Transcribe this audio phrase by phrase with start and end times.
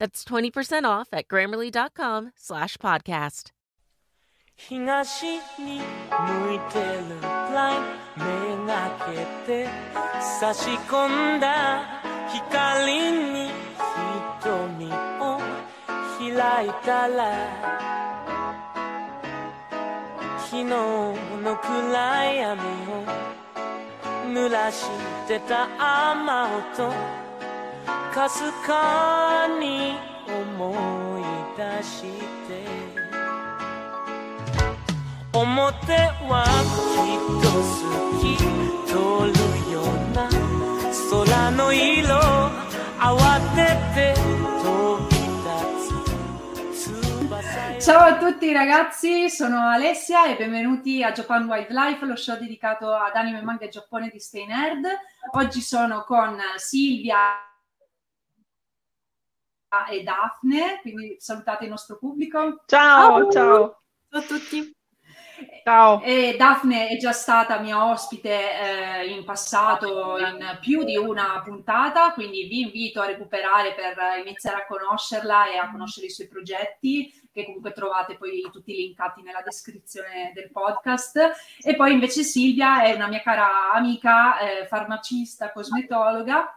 [0.00, 3.52] That's 20% off at grammarly.com slash podcast.
[4.56, 5.24] 東
[5.58, 8.96] に向いてるラインめが
[9.46, 9.68] けて
[10.40, 12.00] 差し込んだ
[12.32, 13.50] 光に
[14.40, 15.40] 瞳を
[16.18, 17.84] 開いたら
[20.38, 21.16] 昨日の
[21.56, 23.04] 暗闇を
[24.28, 24.86] 濡らし
[25.26, 25.68] てた
[26.14, 26.94] 雨音
[28.14, 29.96] かすかに
[30.28, 31.22] 思い
[31.56, 32.02] 出し
[32.46, 32.64] て
[35.32, 35.92] 表
[36.28, 36.44] は
[36.94, 37.76] きっと好
[38.20, 38.24] き
[38.86, 38.94] 通
[39.32, 40.30] るような
[41.10, 42.14] 空の色
[43.00, 44.14] 慌てて
[44.62, 45.92] 飛び立
[46.72, 53.14] つ翼 Ciao a tutti ragazzi, sono Alessia e benvenuti a Japan Wildlife, lo show dedicato ad
[53.16, 54.86] anime, manga e Giappone di Stay Nerd.
[55.32, 57.18] Oggi sono con Silvia
[59.89, 62.63] e Daphne, quindi salutate il nostro pubblico.
[62.65, 63.81] Ciao, ciao.
[64.09, 64.73] Ciao a tutti.
[65.63, 66.01] Ciao.
[66.01, 72.11] E Daphne è già stata mia ospite eh, in passato in più di una puntata,
[72.13, 77.13] quindi vi invito a recuperare per iniziare a conoscerla e a conoscere i suoi progetti,
[77.31, 81.31] che comunque trovate poi tutti linkati nella descrizione del podcast.
[81.61, 86.53] E poi invece Silvia è una mia cara amica, eh, farmacista, cosmetologa.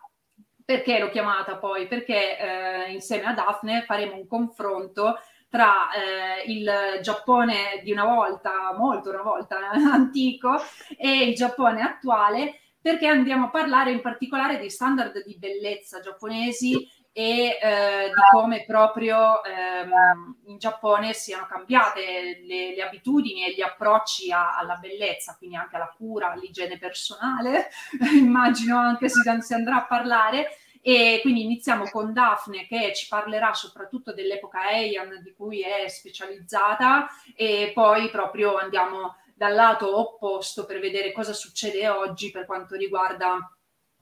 [0.73, 1.87] Perché l'ho chiamata poi?
[1.87, 5.19] Perché eh, insieme a Daphne faremo un confronto
[5.51, 6.71] tra eh, il
[7.03, 9.59] Giappone di una volta, molto una volta
[9.93, 10.59] antico,
[10.97, 16.89] e il Giappone attuale, perché andiamo a parlare in particolare di standard di bellezza giapponesi
[17.13, 23.61] e eh, di come proprio ehm, in Giappone siano cambiate le, le abitudini e gli
[23.61, 27.69] approcci a- alla bellezza, quindi anche alla cura, all'igiene personale,
[28.19, 30.57] immagino anche se si andrà a parlare.
[30.85, 37.07] E quindi iniziamo con Daphne che ci parlerà soprattutto dell'epoca Heian di cui è specializzata
[37.37, 43.49] e poi proprio andiamo dal lato opposto per vedere cosa succede oggi per quanto riguarda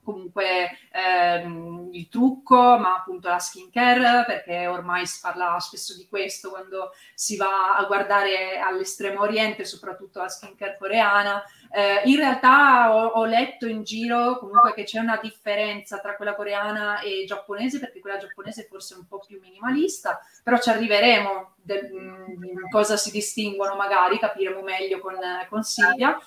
[0.03, 6.49] comunque ehm, il trucco, ma appunto la skincare, perché ormai si parla spesso di questo
[6.49, 11.43] quando si va a guardare all'estremo oriente, soprattutto la skincare coreana.
[11.73, 16.35] Eh, in realtà ho, ho, letto in giro comunque che c'è una differenza tra quella
[16.35, 21.55] coreana e giapponese, perché quella giapponese forse è un po' più minimalista, però ci arriveremo
[21.55, 25.15] del, in cosa si distinguono magari, capiremo meglio con,
[25.49, 26.17] con Silvia.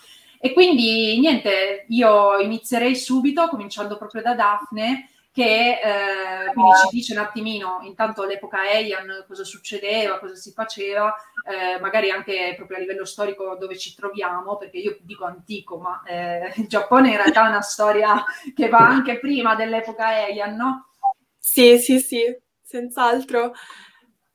[0.45, 7.13] E quindi niente, io inizierei subito, cominciando proprio da Daphne, che eh, quindi ci dice
[7.15, 11.15] un attimino, intanto all'epoca Heian, cosa succedeva, cosa si faceva,
[11.49, 16.03] eh, magari anche proprio a livello storico dove ci troviamo, perché io dico antico, ma
[16.05, 18.23] eh, il Giappone in realtà è una storia
[18.55, 20.91] che va anche prima dell'epoca Heian, no?
[21.39, 22.21] Sì, sì, sì,
[22.61, 23.55] senz'altro.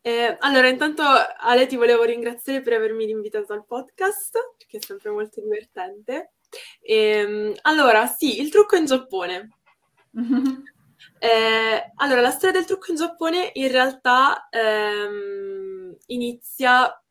[0.02, 4.40] Eh, allora, intanto Ale ti volevo ringraziare per avermi invitato al podcast,
[4.70, 6.34] perché è sempre molto divertente.
[6.80, 9.50] E, allora, sì, il trucco in Giappone.
[11.22, 17.04] Eh, allora, la storia del trucco in Giappone in realtà ehm, inizia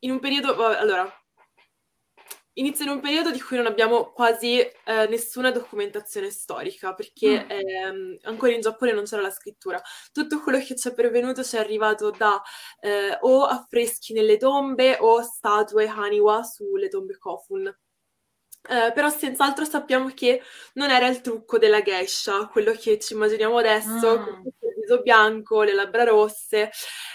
[0.00, 0.54] in un periodo...
[0.64, 1.12] Allora,
[2.58, 7.50] inizia in un periodo di cui non abbiamo quasi eh, nessuna documentazione storica, perché mm.
[7.50, 9.80] ehm, ancora in Giappone non c'era la scrittura.
[10.12, 12.40] Tutto quello che ci è pervenuto ci è arrivato da
[12.80, 17.66] eh, o affreschi nelle tombe o statue Haniwa sulle tombe Kofun.
[18.70, 20.42] Eh, però senz'altro sappiamo che
[20.74, 24.46] non era il trucco della geisha, quello che ci immaginiamo adesso, mm.
[24.46, 26.70] il viso bianco, le labbra rosse,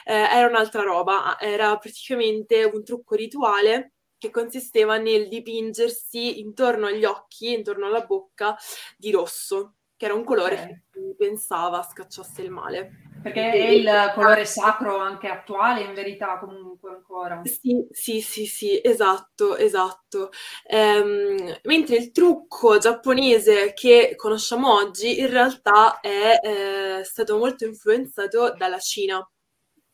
[0.05, 3.92] eh, era un'altra roba, era praticamente un trucco rituale
[4.23, 8.55] che consisteva nel dipingersi intorno agli occhi, intorno alla bocca,
[8.95, 10.67] di rosso, che era un colore okay.
[10.67, 13.01] che si pensava scacciasse il male.
[13.21, 17.41] Perché è il colore sacro anche attuale, in verità, comunque ancora.
[17.43, 20.29] Sì, sì, sì, sì, esatto, esatto.
[20.67, 28.53] Ehm, mentre il trucco giapponese che conosciamo oggi in realtà è eh, stato molto influenzato
[28.55, 29.29] dalla Cina.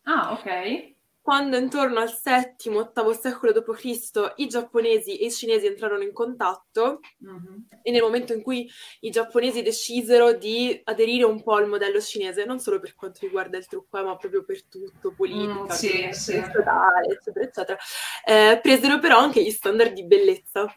[0.03, 0.97] Ah, ok
[1.29, 4.33] quando intorno al VII-VIII secolo d.C.
[4.37, 7.59] i giapponesi e i cinesi entrarono in contatto mm-hmm.
[7.83, 8.67] e nel momento in cui
[9.01, 13.59] i giapponesi decisero di aderire un po' al modello cinese, non solo per quanto riguarda
[13.59, 16.33] il trucco, eh, ma proprio per tutto, politica, mm, sì, sì.
[16.33, 16.89] eccetera,
[17.37, 17.77] eccetera,
[18.25, 20.75] eh, presero però anche gli standard di bellezza.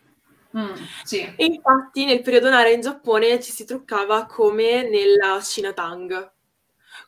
[0.54, 1.32] Mm, sì.
[1.34, 6.12] E infatti nel periodo Nara in Giappone ci si truccava come nella Cina Tang.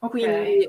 [0.00, 0.08] Okay.
[0.08, 0.68] Quindi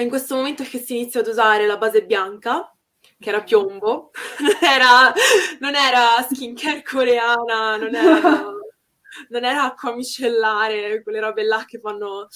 [0.00, 2.72] in questo momento che si inizia ad usare la base bianca,
[3.18, 4.10] che era piombo,
[4.40, 5.12] non era,
[5.60, 8.20] non era skincare coreana, non era,
[9.28, 12.28] non era acqua micellare, quelle robe là che fanno...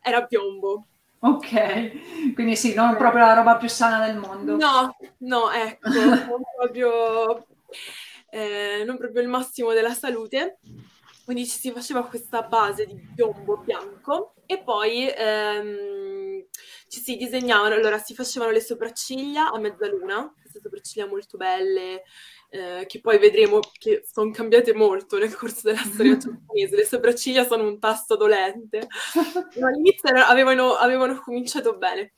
[0.00, 0.86] era piombo.
[1.24, 4.56] Ok, quindi sì, non proprio la roba più sana del mondo.
[4.56, 7.46] No, no, ecco, non proprio,
[8.28, 10.58] eh, non proprio il massimo della salute.
[11.24, 16.44] Quindi ci si faceva questa base di piombo bianco e poi ehm,
[16.92, 22.02] ci si disegnavano, allora si facevano le sopracciglia a mezzaluna, queste sopracciglia molto belle,
[22.50, 26.76] eh, che poi vedremo che sono cambiate molto nel corso della storia giapponese.
[26.76, 28.88] Le sopracciglia sono un tasto dolente,
[29.58, 32.12] ma all'inizio avevano, avevano cominciato bene.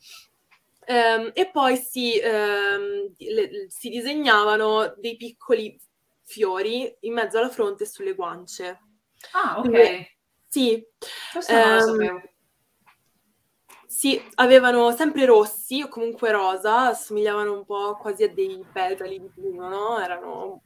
[0.87, 5.79] Um, e poi si, um, le, si, disegnavano dei piccoli
[6.21, 8.79] fiori in mezzo alla fronte e sulle guance.
[9.31, 9.69] Ah, ok.
[9.69, 10.07] Quindi,
[10.45, 10.85] sì.
[11.31, 12.34] Questo non lo ehm, sapevo.
[13.95, 19.29] Sì, avevano sempre rossi o comunque rosa, assomigliavano un po' quasi a dei petali di
[19.33, 19.97] pino, no?
[19.99, 20.63] Erano...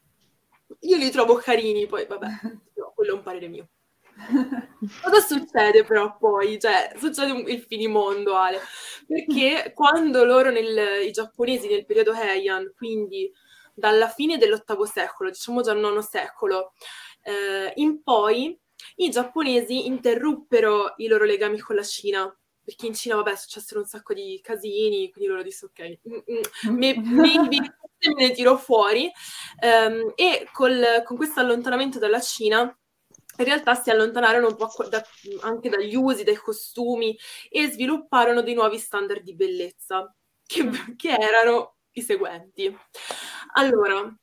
[0.81, 2.27] Io li trovo carini, poi vabbè,
[2.75, 3.67] no, quello è un parere mio.
[5.03, 6.59] Cosa succede però poi?
[6.59, 8.59] Cioè, succede un, il finimondo, Ale,
[9.05, 13.31] perché quando loro, nel, i giapponesi nel periodo Heian, quindi
[13.75, 16.73] dalla fine dell'ottavo secolo, diciamo già il nono secolo,
[17.21, 18.57] eh, in poi
[18.95, 22.33] i giapponesi interruppero i loro legami con la Cina
[22.69, 27.19] perché in Cina, vabbè, successero un sacco di casini, quindi loro disse, ok, mm, mm,
[27.19, 29.11] maybe me ne tiro fuori.
[29.59, 35.03] Um, e col, con questo allontanamento dalla Cina, in realtà si allontanarono un po' da,
[35.41, 37.17] anche dagli usi, dai costumi
[37.49, 40.15] e svilupparono dei nuovi standard di bellezza,
[40.45, 40.95] che, mm.
[40.95, 42.77] che erano i seguenti.
[43.53, 44.15] Allora,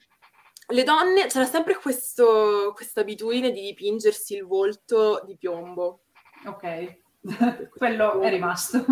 [0.69, 6.05] le donne, c'era sempre questa abitudine di dipingersi il volto di piombo.
[6.45, 7.05] Ok,
[7.77, 8.85] quello è rimasto.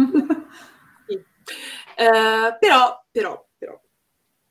[1.07, 1.15] sì.
[1.15, 3.81] eh, però, però, però,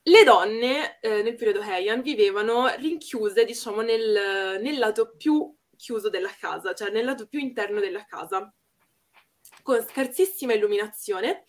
[0.04, 6.32] le donne eh, nel periodo Heian vivevano rinchiuse, diciamo, nel, nel lato più chiuso della
[6.40, 8.54] casa, cioè nel lato più interno della casa,
[9.62, 11.46] con scarsissima illuminazione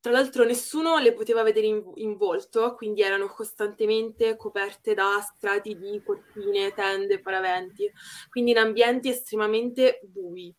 [0.00, 5.76] tra l'altro nessuno le poteva vedere in, in, volto, quindi erano costantemente coperte da strati
[5.76, 7.90] di cortine, tende, paraventi,
[8.30, 10.54] quindi in ambienti estremamente bui.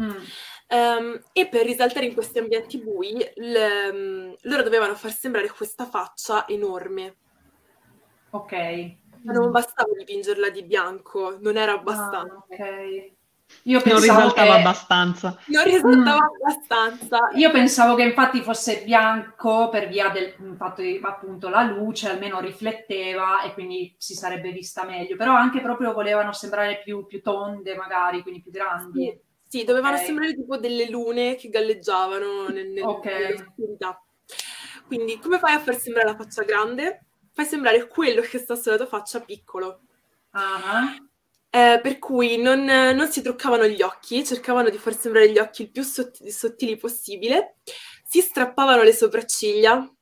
[0.00, 0.10] Mm.
[0.68, 5.84] Um, e per risaltare in questi ambienti bui, le, um, loro dovevano far sembrare questa
[5.84, 7.16] faccia enorme.
[8.30, 8.52] Ok.
[9.22, 12.34] Ma non bastava dipingerla di bianco, non era abbastanza.
[12.34, 13.12] Ah, ok.
[13.64, 14.60] Io non risaltava che...
[14.60, 15.38] abbastanza.
[15.46, 16.34] Non risaltava mm.
[16.34, 17.18] abbastanza.
[17.34, 22.40] Io pensavo che infatti fosse bianco per via del fatto che appunto la luce almeno
[22.40, 25.16] rifletteva e quindi si sarebbe vista meglio.
[25.16, 29.04] Però anche proprio volevano sembrare più, più tonde magari, quindi più grandi.
[29.04, 29.20] Sì,
[29.50, 30.06] sì dovevano okay.
[30.06, 33.34] sembrare tipo delle lune che galleggiavano nel, nel, okay.
[33.34, 34.00] nell'oscurità.
[34.86, 37.06] Quindi come fai a far sembrare la faccia grande?
[37.32, 39.80] Fai sembrare quello che sta sulla tua faccia piccolo.
[40.32, 41.08] Uh-huh.
[41.50, 45.62] Eh, per cui non, non, si truccavano gli occhi, cercavano di far sembrare gli occhi
[45.62, 47.56] il più sottili, sottili possibile,
[48.04, 49.92] si strappavano le sopracciglia,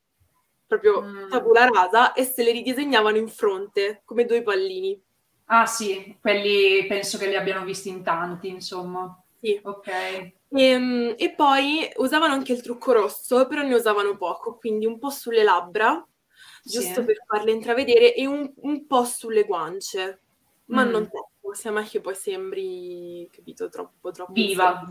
[0.67, 1.29] proprio mm.
[1.29, 5.01] tabula rasa, e se le ridisegnavano in fronte, come due pallini.
[5.45, 9.19] Ah sì, quelli penso che li abbiano visti in tanti, insomma.
[9.41, 9.59] Sì.
[9.63, 9.87] Ok.
[9.87, 14.99] E, ehm, e poi usavano anche il trucco rosso, però ne usavano poco, quindi un
[14.99, 16.05] po' sulle labbra,
[16.63, 17.05] giusto sì.
[17.05, 20.21] per farle intravedere, e un, un po' sulle guance,
[20.65, 20.89] ma mm.
[20.89, 24.33] non troppo sia mai che poi sembri, capito, troppo, troppo...
[24.33, 24.85] Viva!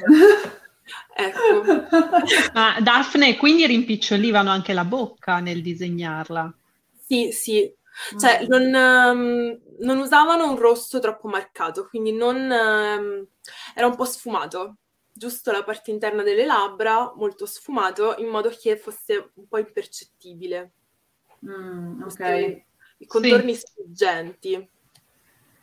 [1.14, 1.62] ecco.
[2.55, 6.52] Ma Daphne, quindi rimpicciolivano anche la bocca nel disegnarla?
[6.97, 7.73] Sì, sì.
[8.19, 8.47] Cioè, mm.
[8.49, 12.37] non, um, non, usavano un rosso troppo marcato, quindi non...
[12.37, 13.26] Um,
[13.75, 14.76] era un po' sfumato.
[15.12, 20.73] Giusto la parte interna delle labbra, molto sfumato, in modo che fosse un po' impercettibile.
[21.45, 22.62] Mm, ok.
[22.99, 23.61] I contorni sì.
[23.61, 24.71] sfuggenti.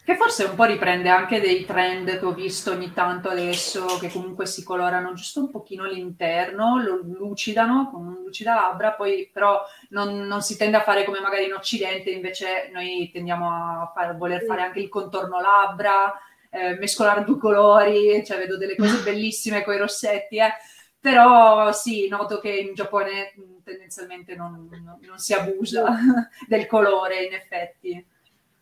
[0.05, 4.11] Che forse un po' riprende anche dei trend che ho visto ogni tanto adesso, che
[4.11, 9.65] comunque si colorano giusto un pochino l'interno, lo lucidano con un lucida labbra, poi però
[9.89, 14.15] non, non, si tende a fare come magari in Occidente, invece noi tendiamo a far,
[14.15, 16.13] voler fare anche il contorno labbra,
[16.51, 20.53] eh, mescolare due colori, cioè vedo delle cose bellissime con i rossetti, eh.
[20.99, 23.33] però sì, noto che in Giappone
[23.63, 25.97] tendenzialmente non, non, non si abusa
[26.47, 28.13] del colore in effetti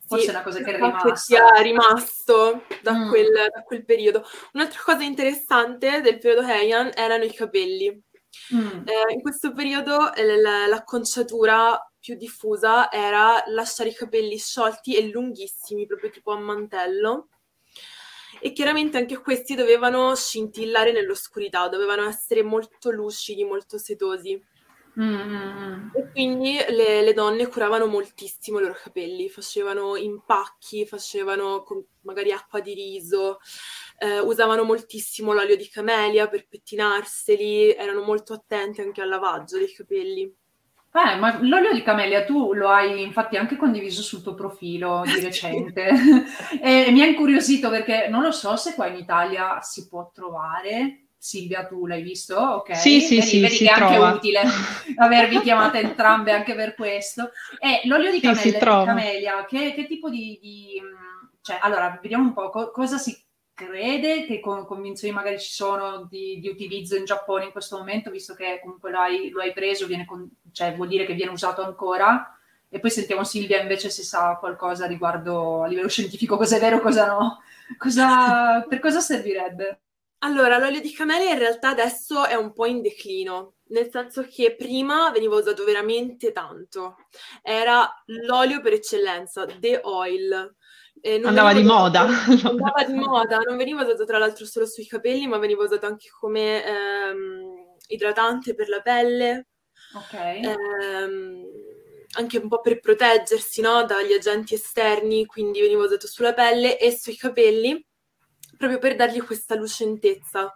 [0.05, 1.15] forse sì, è una cosa che è rimasta.
[1.15, 3.09] Sia rimasto da, mm.
[3.09, 4.25] quel, da, quel, periodo.
[4.53, 8.01] Un'altra cosa interessante del periodo Heian erano i capelli.
[8.53, 8.87] Mm.
[8.87, 15.09] Eh, in questo periodo eh, la, l'acconciatura più diffusa era lasciare i capelli sciolti e
[15.09, 17.29] lunghissimi, proprio tipo a mantello.
[18.41, 24.41] E chiaramente anche questi dovevano scintillare nell'oscurità, dovevano essere molto lucidi, molto setosi.
[24.99, 25.89] Mm-hmm.
[25.95, 31.65] E quindi le, le, donne curavano moltissimo i loro capelli, facevano impacchi, facevano
[32.01, 33.39] magari acqua di riso,
[33.97, 39.73] eh, usavano moltissimo l'olio di camelia per pettinarseli, erano molto attenti anche al lavaggio dei
[39.73, 40.31] capelli.
[40.95, 45.21] Eh, ma l'olio di camelia tu lo hai infatti anche condiviso sul tuo profilo di
[45.21, 45.89] recente
[46.61, 51.02] e mi ha incuriosito perché non lo so se qua in Italia si può trovare,
[51.23, 52.35] Silvia, tu l'hai visto?
[52.35, 52.75] Ok.
[52.75, 53.39] Sì, sì, vedi, sì.
[53.39, 54.41] Vedi che è anche utile
[54.97, 57.31] avervi chiamate entrambe anche per questo.
[57.59, 60.81] E l'olio di camelia, camelia che, che, tipo di, di,
[61.39, 63.17] Cioè, allora, vediamo un po' co- cosa si
[63.53, 68.11] crede, che con, convinzioni magari ci sono di, di, utilizzo in Giappone in questo momento,
[68.11, 71.63] visto che comunque lo hai, lo hai preso, con, cioè vuol dire che viene usato
[71.63, 72.37] ancora.
[72.67, 76.81] E poi sentiamo Silvia invece se sa qualcosa riguardo a livello scientifico, cosa è vero,
[76.81, 77.41] cosa no.
[77.77, 79.82] Cosa, per cosa servirebbe?
[80.23, 84.55] Allora, l'olio di camelia in realtà adesso è un po' in declino, nel senso che
[84.55, 86.95] prima veniva usato veramente tanto.
[87.41, 90.55] Era l'olio per eccellenza, the oil.
[91.01, 92.07] Eh, andava di moda.
[92.43, 96.07] Andava di moda, non veniva usato tra l'altro solo sui capelli, ma veniva usato anche
[96.17, 99.47] come ehm, idratante per la pelle.
[99.93, 100.13] Ok.
[100.13, 101.43] Ehm,
[102.15, 106.97] anche un po' per proteggersi no, dagli agenti esterni, quindi veniva usato sulla pelle e
[106.97, 107.85] sui capelli
[108.67, 110.51] proprio per dargli questa lucentezza.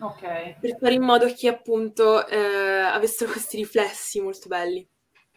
[0.00, 0.58] Ok.
[0.60, 4.86] Per fare in modo che appunto eh, avessero questi riflessi molto belli.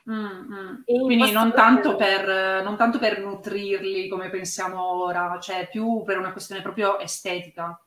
[0.09, 0.81] Mm-hmm.
[1.05, 6.31] Quindi non tanto, per, non tanto per nutrirli come pensiamo ora, cioè più per una
[6.31, 7.77] questione proprio estetica.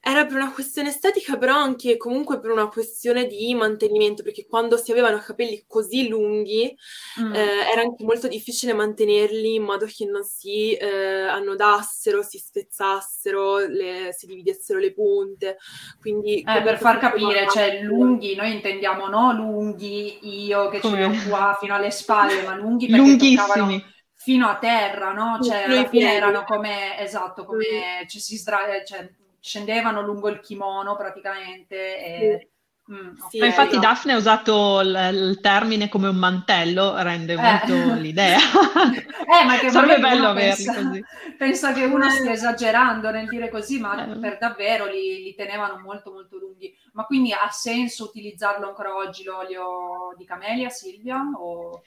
[0.00, 4.76] Era per una questione estetica, però anche comunque per una questione di mantenimento, perché quando
[4.76, 6.74] si avevano capelli così lunghi
[7.20, 7.34] mm.
[7.34, 13.58] eh, era anche molto difficile mantenerli in modo che non si eh, annodassero, si spezzassero,
[13.58, 15.58] le, si dividessero le punte.
[16.00, 20.96] Quindi, eh, per far capire, cioè lunghi, noi intendiamo no lunghi io che Come?
[20.96, 23.96] ce l'ho qua fino alle spalle, ma lunghi perché lunghissimi
[24.28, 25.38] fino a terra, no?
[25.40, 29.08] Cioè, alla fine erano come, esatto, come, cioè, si sdra- cioè,
[29.40, 32.04] scendevano lungo il kimono praticamente.
[32.04, 32.50] E...
[32.90, 37.36] Mm, sì, infatti Daphne ha usato l- il termine come un mantello, rende eh.
[37.36, 38.38] molto l'idea.
[38.40, 41.04] eh, ma che Sarebbe bello averli pensa, così.
[41.36, 44.18] Penso che uno stia esagerando nel dire così, ma eh.
[44.18, 46.74] per davvero li, li, tenevano molto molto lunghi.
[46.92, 51.20] Ma quindi ha senso utilizzarlo ancora oggi l'olio di camelia, Silvia?
[51.38, 51.82] O...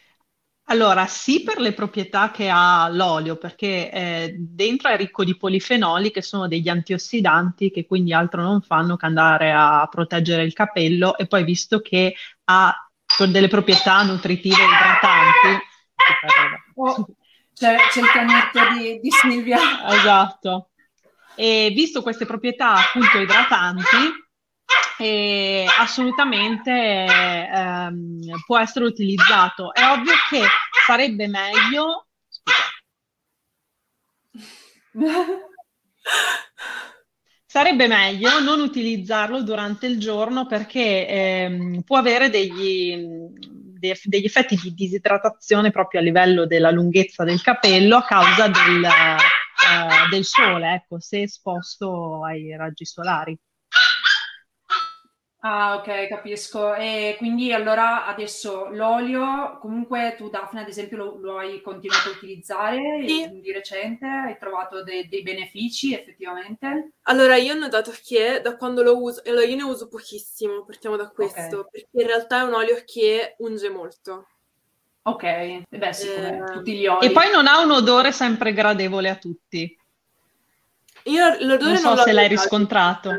[0.66, 6.12] Allora, sì per le proprietà che ha l'olio, perché eh, dentro è ricco di polifenoli
[6.12, 11.18] che sono degli antiossidanti che quindi altro non fanno che andare a proteggere il capello
[11.18, 12.16] e poi visto che
[12.46, 12.74] ha
[13.28, 15.66] delle proprietà nutritive idratanti.
[16.76, 17.06] Oh,
[17.54, 19.60] c'è, c'è, il cagnetto di, di Silvia.
[19.88, 20.70] Esatto.
[21.36, 23.86] E visto queste proprietà appunto idratanti,
[25.02, 29.74] e assolutamente ehm, può essere utilizzato.
[29.74, 30.44] È ovvio che
[30.86, 32.06] sarebbe meglio.
[37.46, 42.96] sarebbe meglio non utilizzarlo durante il giorno perché ehm, può avere degli,
[44.04, 50.10] degli effetti di disidratazione proprio a livello della lunghezza del capello a causa del, eh,
[50.12, 53.36] del sole, ecco, se esposto ai raggi solari.
[55.44, 56.76] Ah, ok, capisco.
[56.76, 62.12] E quindi allora adesso l'olio, comunque tu Daphne ad esempio lo, lo hai continuato a
[62.12, 63.28] utilizzare sì.
[63.42, 64.06] di recente?
[64.06, 66.92] Hai trovato de- dei benefici effettivamente?
[67.04, 70.96] Allora io ho notato che da quando lo uso, allora io ne uso pochissimo, partiamo
[70.96, 71.72] da questo, okay.
[71.72, 74.28] perché in realtà è un olio che unge molto.
[75.04, 76.54] Ok, beh sì, come eh...
[76.54, 77.08] tutti gli oli.
[77.08, 79.76] E poi non ha un odore sempre gradevole a tutti.
[81.06, 83.10] Io l'odore non so non se l'hai riscontrato.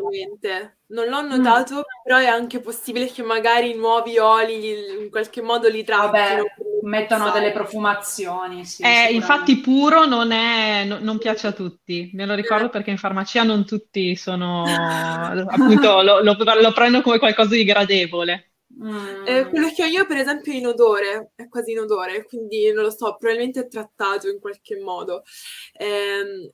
[0.93, 2.03] Non l'ho notato, mm.
[2.05, 6.45] però è anche possibile che magari i nuovi oli in qualche modo li trattino.
[6.83, 12.27] Mettono delle profumazioni, sì, eh, infatti puro non, è, no, non, piace a tutti, me
[12.27, 17.55] lo ricordo perché in farmacia non tutti sono, appunto, lo, lo, lo prendono come qualcosa
[17.55, 18.53] di gradevole.
[18.83, 19.27] Mm.
[19.27, 22.73] Eh, quello che ho io, per esempio, è in odore, è quasi in odore, quindi
[22.73, 25.23] non lo so, probabilmente è trattato in qualche modo.
[25.73, 26.53] Eh,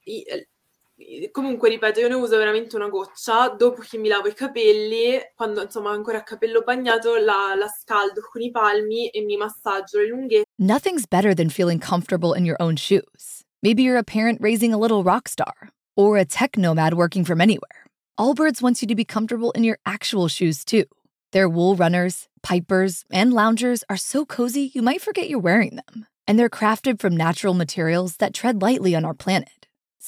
[1.30, 3.48] comunque, ripeto, io ne uso veramente una goccia.
[3.50, 8.20] Dopo che mi lavo i capelli, quando insomma ancora a capello bagnato, la, la scaldo
[8.20, 10.44] con i palmi e mi massaggio le lunghezze.
[10.58, 13.44] Nothing's better than feeling comfortable in your own shoes.
[13.62, 17.40] Maybe you're a parent raising a little rock star, or a tech nomad working from
[17.40, 17.86] anywhere.
[18.18, 20.84] Allbirds wants you to be comfortable in your actual shoes too.
[21.32, 26.06] Their wool runners, pipers, and loungers are so cozy you might forget you're wearing them.
[26.26, 29.57] And they're crafted from natural materials that tread lightly on our planet.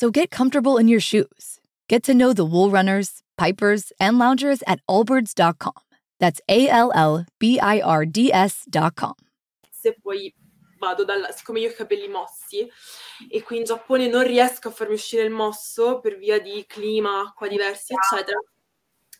[0.00, 1.60] So get comfortable in your shoes.
[1.86, 5.74] Get to know the wool runners, pipers, and loungers at allbirds.com.
[6.18, 9.12] That's A L L B I R D S.com.
[9.70, 10.34] Se poi
[10.78, 12.66] vado dalla, siccome io ho i capelli mossi
[13.28, 17.20] e qui in Giappone non riesco a farmi uscire il mosso per via di clima,
[17.20, 18.38] acqua diversi, eccetera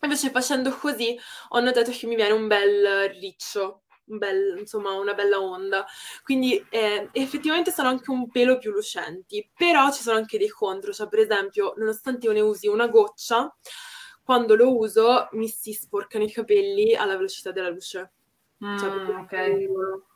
[0.03, 1.15] Invece facendo così
[1.51, 5.87] ho notato che mi viene un bel riccio, un bel, insomma una bella onda.
[6.23, 10.93] Quindi eh, effettivamente sono anche un pelo più lucenti, però ci sono anche dei contro,
[10.93, 13.55] cioè per esempio nonostante io ne usi una goccia,
[14.23, 18.11] quando lo uso mi si sporcano i capelli alla velocità della luce.
[18.65, 19.33] Mm, cioè, ok.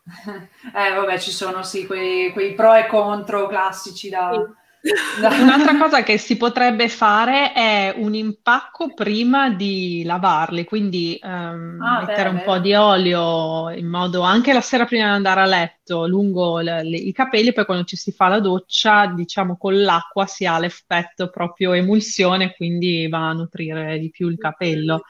[0.74, 4.30] eh vabbè ci sono sì quei, quei, pro e contro classici da...
[4.32, 4.62] Sì
[5.18, 12.00] Un'altra cosa che si potrebbe fare è un impacco prima di lavarli, quindi um, ah,
[12.00, 12.42] mettere beh, un beh.
[12.42, 16.82] po' di olio in modo anche la sera prima di andare a letto lungo le,
[16.82, 20.58] le, i capelli, poi quando ci si fa la doccia, diciamo con l'acqua si ha
[20.58, 25.00] l'effetto proprio emulsione, quindi va a nutrire di più il capello.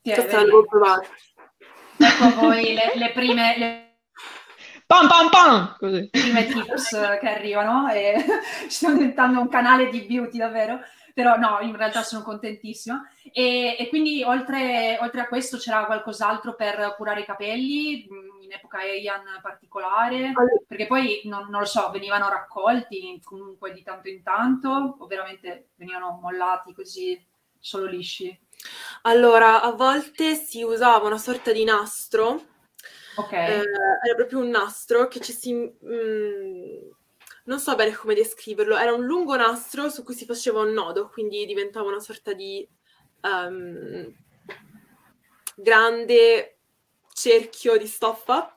[0.00, 1.08] Sì, devo provare.
[1.98, 3.90] Ecco voi le, le prime...
[4.86, 5.76] Pam pam pam!
[5.78, 6.08] Così.
[6.10, 8.24] Prime tips che arrivano e
[8.64, 10.80] ci stiamo diventando un canale di beauty davvero.
[11.14, 13.02] Però no, in realtà sono contentissima.
[13.32, 18.52] E, e quindi oltre, oltre, a questo c'era qualcos'altro per curare i capelli, mm, in
[18.52, 20.32] epoca Heian particolare?
[20.66, 25.68] Perché poi, non, non lo so, venivano raccolti comunque di tanto in tanto o veramente
[25.76, 27.22] venivano mollati così
[27.58, 28.38] solo lisci?
[29.02, 32.51] Allora, a volte si usava una sorta di nastro
[33.16, 33.32] Ok.
[33.32, 33.62] Eh,
[34.04, 35.52] era proprio un nastro che ci si...
[35.54, 36.90] Mm,
[37.44, 41.08] non so bene come descriverlo, era un lungo nastro su cui si faceva un nodo,
[41.08, 42.66] quindi diventava una sorta di
[43.22, 44.14] um,
[45.56, 46.58] grande
[47.12, 48.56] cerchio di stoffa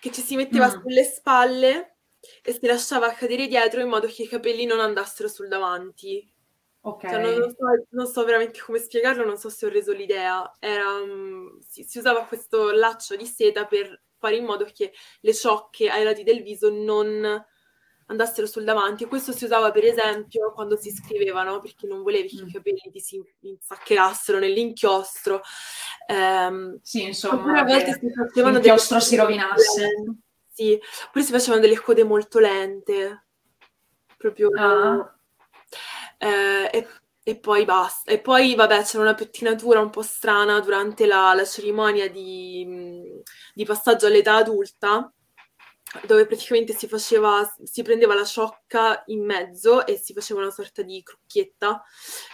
[0.00, 0.80] che ci si metteva mm.
[0.80, 1.96] sulle spalle
[2.42, 6.33] e si lasciava cadere dietro in modo che i capelli non andassero sul davanti.
[6.86, 7.08] Ok.
[7.08, 10.54] Cioè, non, non, so, non, so, veramente come spiegarlo, non so se ho reso l'idea.
[10.58, 15.34] Era, um, si, si, usava questo laccio di seta per fare in modo che le
[15.34, 17.42] ciocche ai lati del viso non
[18.06, 19.06] andassero sul davanti.
[19.06, 22.48] Questo si usava, per esempio, quando si scrivevano, perché non volevi che mm.
[22.48, 25.40] i capelli ti si insaccherassero nell'inchiostro.
[26.06, 29.88] Um, sì, insomma, a volte si facevano l'inchiostro si rovinasse.
[30.52, 33.24] Sì, oppure si facevano delle code molto lente.
[34.18, 34.50] Proprio...
[34.54, 35.08] Ah
[36.24, 36.88] eh, e,
[37.22, 38.10] e, poi basta.
[38.10, 43.64] E poi, vabbè, c'era una pettinatura un po' strana durante la, la cerimonia di, di
[43.64, 45.12] passaggio all'età adulta,
[46.06, 50.82] dove praticamente si faceva, si prendeva la ciocca in mezzo e si faceva una sorta
[50.82, 51.82] di crocchietta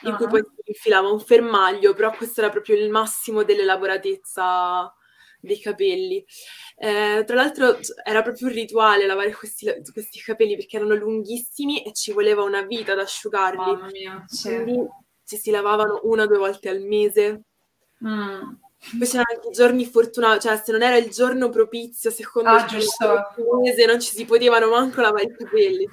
[0.02, 0.16] in uh-huh.
[0.16, 4.94] cui poi si infilava un fermaglio, però questo era proprio il massimo dell'elaboratezza
[5.40, 6.24] dei capelli.
[6.76, 11.92] Eh, tra l'altro era proprio un rituale lavare questi, questi, capelli perché erano lunghissimi e
[11.92, 13.58] ci voleva una vita ad asciugarli.
[13.58, 14.54] Mamma mia, sì.
[14.62, 14.88] Quindi
[15.24, 17.42] ci si lavavano una o due volte al mese.
[18.04, 18.52] Mm.
[18.98, 22.66] Poi c'erano anche i giorni fortunati, cioè se non era il giorno propizio, secondo ah,
[22.70, 22.88] il
[23.60, 25.86] mese, non ci si potevano manco lavare i capelli.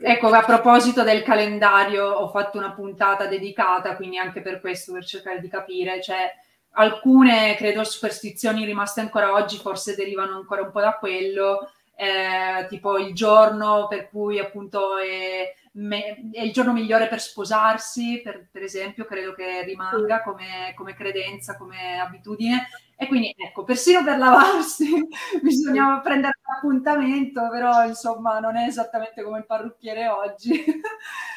[0.00, 5.04] Ecco, a proposito del calendario, ho fatto una puntata dedicata, quindi anche per questo, per
[5.04, 6.32] cercare di capire, cioè
[6.72, 12.96] alcune, credo, superstizioni rimaste ancora oggi forse derivano ancora un po' da quello, eh, tipo
[12.96, 18.62] il giorno per cui appunto è, me, è il giorno migliore per sposarsi, per, per
[18.62, 22.68] esempio, credo che rimanga come, come, credenza, come abitudine.
[22.96, 25.06] E quindi ecco, persino per lavarsi
[25.42, 30.64] bisogna prendere un appuntamento, però insomma non è esattamente come il parrucchiere oggi.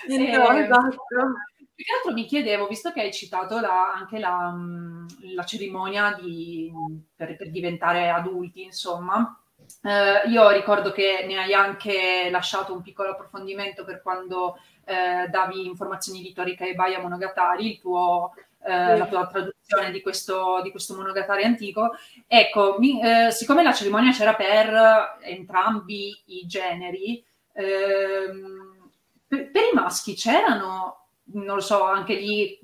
[0.08, 0.16] No,
[0.56, 0.98] e, esatto.
[1.76, 4.54] Più che altro mi chiedevo, visto che hai citato la, anche la,
[5.34, 6.72] la cerimonia di,
[7.16, 9.40] per, per, diventare adulti, insomma,
[9.82, 15.66] eh, io ricordo che ne hai anche lasciato un piccolo approfondimento per quando eh, davi
[15.66, 18.34] informazioni di Torika e Baia Monogatari, il tuo
[18.66, 21.92] eh, la tua traduzione di questo, di questo monogatari antico.
[22.28, 28.90] Ecco, mi, eh, siccome la cerimonia c'era per entrambi i generi, ehm,
[29.28, 31.03] per, per, i maschi c'erano,
[31.34, 32.60] non lo so, anche lì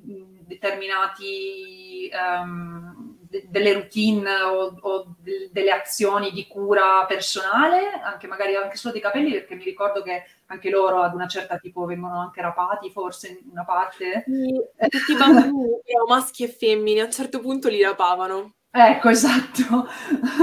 [0.45, 2.09] determinati...
[2.13, 8.93] Um, delle routine o, o de- delle azioni di cura personale, anche magari anche solo
[8.93, 12.89] dei capelli, perché mi ricordo che anche loro ad una certa tipo vengono anche rapati,
[12.89, 14.23] forse in una parte.
[14.25, 18.55] Sì, tutti i bambini, maschi e femmine, a un certo punto li rapavano.
[18.71, 19.87] Ecco, esatto.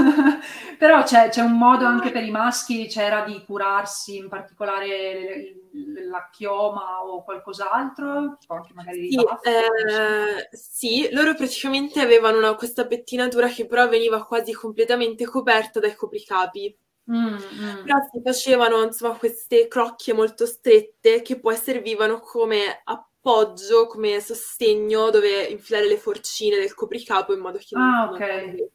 [0.77, 5.66] Però c'è, c'è, un modo anche per i maschi, c'era di curarsi, in particolare
[6.09, 13.47] la chioma o qualcos'altro, anche magari sì, eh, sì, loro praticamente avevano una, questa pettinatura
[13.47, 16.77] che però veniva quasi completamente coperta dai copricapi.
[17.09, 17.83] Mm, mm.
[17.85, 25.09] Però si facevano insomma queste crocchie molto strette che poi servivano come appoggio, come sostegno
[25.09, 28.69] dove infilare le forcine del copricapo in modo che ah, non ok.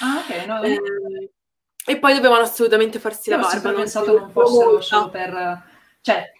[0.00, 1.30] Ah, ok, no, eh,
[1.86, 3.70] e poi dovevano assolutamente farsi la barba.
[3.70, 5.68] Ho pensato non fossero solo per...
[6.00, 6.32] Cioè,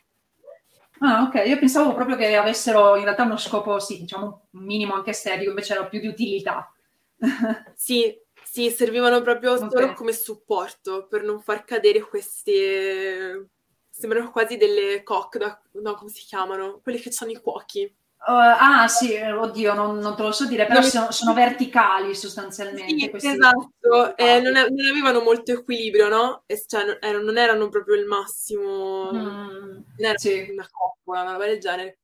[1.02, 1.46] Ah, ok.
[1.46, 5.72] Io pensavo proprio che avessero in realtà uno scopo, sì, diciamo, minimo anche estetico, invece
[5.72, 6.70] era più di utilità.
[7.74, 9.68] sì, sì, servivano proprio okay.
[9.70, 13.48] solo come supporto per non far cadere queste...
[13.90, 16.80] Sembrano quasi delle coque, no, come si chiamano?
[16.82, 17.94] Quelli che hanno i cuochi.
[18.26, 23.18] Uh, ah sì, oddio, non, non, te lo so dire, però sono, sono verticali sostanzialmente.
[23.18, 26.42] Sì, esatto, eh, non, non, avevano molto equilibrio, no?
[26.44, 30.48] E, cioè, non, erano, non, erano, proprio il massimo, mm, non era sì.
[30.50, 32.00] una coppola, una roba del genere.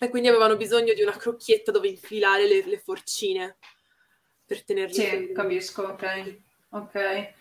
[0.00, 3.58] E quindi avevano bisogno di una crocchietta dove infilare le, le forcine
[4.44, 4.92] per tenerli.
[4.92, 6.38] Sì, capisco, ok.
[6.70, 7.32] Ok.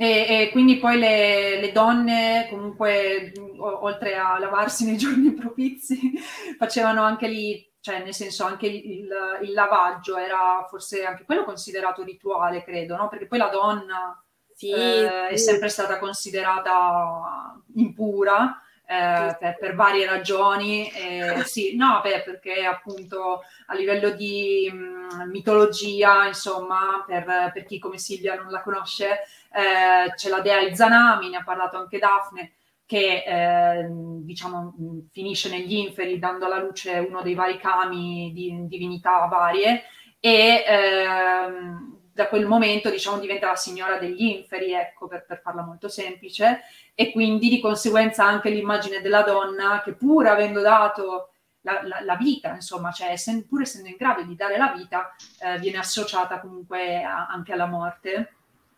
[0.00, 6.12] E, e, quindi poi le, le, donne, comunque, oltre a lavarsi nei giorni propizi,
[6.56, 9.08] facevano anche lì, cioè nel senso anche il,
[9.42, 13.08] il, lavaggio era forse anche quello considerato rituale, credo, no?
[13.08, 15.34] Perché poi la donna sì, eh, sì.
[15.34, 18.62] è sempre stata considerata impura.
[18.90, 25.28] Eh, per, per, varie ragioni, eh, sì, no, beh, perché appunto a livello di mh,
[25.28, 31.28] mitologia, insomma, per, per, chi come Silvia non la conosce, eh, c'è la dea Izanami,
[31.28, 32.52] ne ha parlato anche Daphne,
[32.86, 34.74] che eh, diciamo
[35.12, 39.82] finisce negli inferi dando alla luce uno dei vari kami di divinità varie
[40.18, 45.62] e ehm, da quel momento diciamo diventa la signora degli inferi, ecco per, per farla
[45.62, 46.62] molto semplice,
[46.96, 51.28] e quindi di conseguenza anche l'immagine della donna che pur avendo dato
[51.60, 55.14] la, la, la vita, insomma, cioè essendo, pur essendo in grado di dare la vita,
[55.40, 58.32] eh, viene associata comunque a, anche alla morte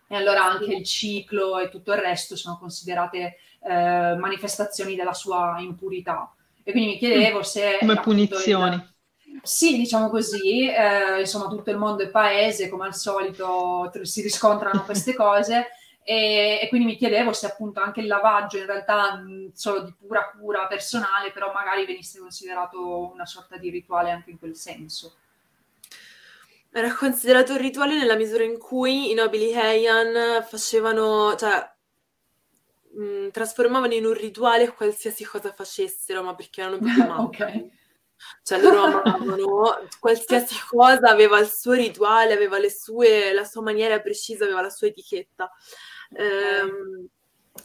[0.07, 5.57] e allora anche il ciclo e tutto il resto sono considerate eh, manifestazioni della sua
[5.61, 6.31] impurità.
[6.62, 7.42] E quindi mi chiedevo mm.
[7.42, 7.76] se...
[7.79, 8.88] Come punizioni.
[9.42, 14.84] Sì, diciamo così, eh, insomma tutto il mondo è paese, come al solito si riscontrano
[14.84, 15.68] queste cose
[16.02, 19.94] e, e, quindi mi chiedevo se appunto anche il lavaggio in realtà mh, solo di
[19.96, 25.14] pura cura personale, però magari venisse considerato una sorta di rituale anche in quel senso.
[26.72, 31.68] Era considerato un rituale nella misura in cui i nobili Heian facevano, cioè,
[32.94, 37.42] mh, trasformavano in un rituale qualsiasi cosa facessero, ma perché erano più amati.
[37.42, 37.78] ok.
[38.42, 44.00] Cioè loro amavano, qualsiasi cosa aveva il suo rituale, aveva le sue, la sua maniera
[44.00, 45.50] precisa, aveva la sua etichetta.
[46.12, 47.09] Eh,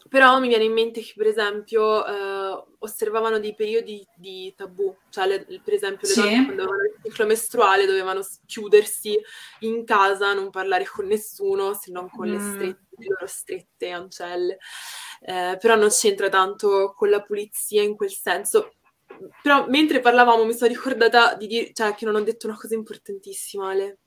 [0.10, 5.28] però mi viene in mente che, per esempio, eh, osservavano dei periodi di tabù, cioè
[5.28, 6.22] le, per esempio le sì.
[6.22, 9.20] donne quando avevano il ciclo mestruale dovevano chiudersi
[9.60, 12.32] in casa, non parlare con nessuno se non con mm.
[12.32, 14.58] le, strette, le loro strette ancelle.
[15.22, 18.74] Eh, però non c'entra tanto con la pulizia in quel senso.
[19.41, 22.75] Però mentre parlavamo mi sono ricordata di dire, cioè che non ho detto una cosa
[22.75, 23.97] importantissima, Ale.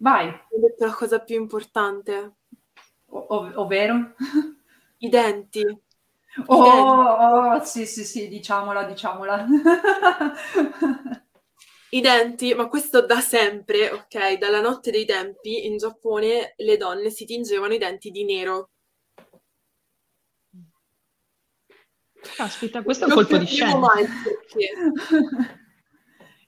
[0.00, 0.34] Vai.
[0.50, 2.34] Ho detto la cosa più importante.
[3.10, 4.14] O- ov- ovvero?
[4.98, 5.64] I denti.
[6.48, 9.46] Oh, oh, oh, sì, sì, sì, diciamola, diciamola.
[11.90, 14.38] I denti, ma questo da sempre, ok?
[14.38, 18.70] Dalla notte dei tempi in Giappone le donne si tingevano i denti di nero.
[22.38, 23.80] Caspita, questo è un non colpo di scena.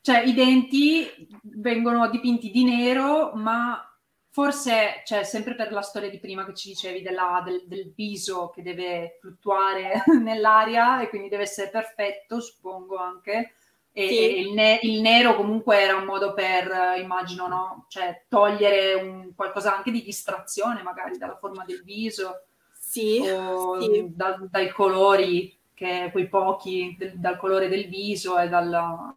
[0.02, 3.90] Cioè, i denti vengono dipinti di nero, ma
[4.32, 8.50] Forse, cioè, sempre per la storia di prima che ci dicevi della, del, del, viso
[8.54, 13.54] che deve fluttuare nell'aria e quindi deve essere perfetto, suppongo anche.
[13.92, 14.18] E, sì.
[14.18, 16.72] e il, ne- il, nero comunque era un modo per,
[17.02, 17.86] immagino, no?
[17.88, 22.44] Cioè, togliere un, qualcosa anche di distrazione magari dalla forma del viso.
[22.72, 24.12] Sì, o sì.
[24.14, 29.16] da- dai colori, che quei pochi, del- dal colore del viso e dalla,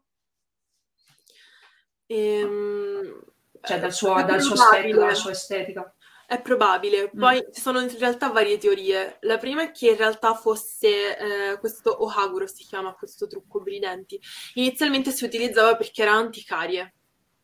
[2.06, 3.22] Ehm,
[3.62, 5.94] cioè dal suo, è dal suo aspetto, dalla sua estetica.
[6.26, 7.12] È probabile.
[7.14, 7.20] Mm.
[7.20, 9.18] Poi ci sono in realtà varie teorie.
[9.22, 13.74] La prima è che in realtà fosse eh, questo ohaguro, si chiama questo trucco per
[13.74, 14.20] i denti.
[14.56, 16.94] Inizialmente si utilizzava perché era anticarie.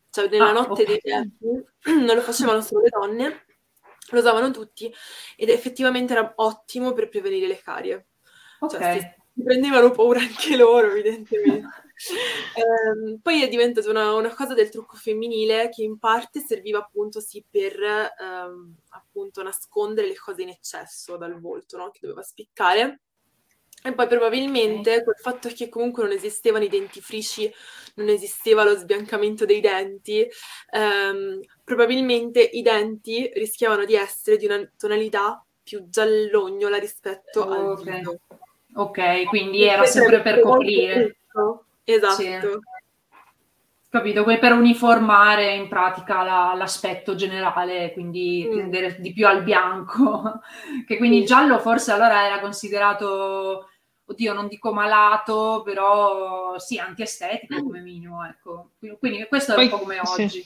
[0.10, 0.86] Cioè, nella Ah, notte ok.
[0.86, 1.46] dei denti
[2.06, 3.46] non lo facevano solo le donne,
[4.12, 4.92] lo usavano tutti
[5.36, 8.09] ed effettivamente era ottimo per prevenire le carie.
[8.60, 9.00] Ok, Cioè,
[9.34, 11.68] si, prendevano paura anche loro, evidentemente.
[12.56, 17.20] Ehm, poi è diventata una, una cosa del trucco femminile che in parte serviva appunto
[17.20, 21.90] sì per ehm, appunto nascondere le cose in eccesso dal volto, no?
[21.92, 23.02] Che doveva spiccare.
[23.82, 27.52] E poi probabilmente col fatto che comunque non esistevano i dentifrici,
[27.96, 30.28] non esisteva lo sbiancamento dei denti,
[30.72, 38.18] ehm, probabilmente i denti rischiavano di essere di una tonalità più giallognola rispetto al Ok.
[38.74, 41.18] Ok, quindi era sempre per coprire.
[41.84, 42.14] Esatto.
[42.22, 42.38] Sì.
[43.92, 48.56] Capito, come per uniformare in pratica la- l'aspetto generale, quindi Mm.
[48.56, 50.42] tendere di più al bianco,
[50.86, 51.30] che quindi il Sì.
[51.30, 53.70] giallo forse allora era considerato,
[54.06, 58.70] oddio, non dico malato, però sì, antiestetico come minimo, ecco.
[59.00, 60.46] Quindi questo è un po' come sì.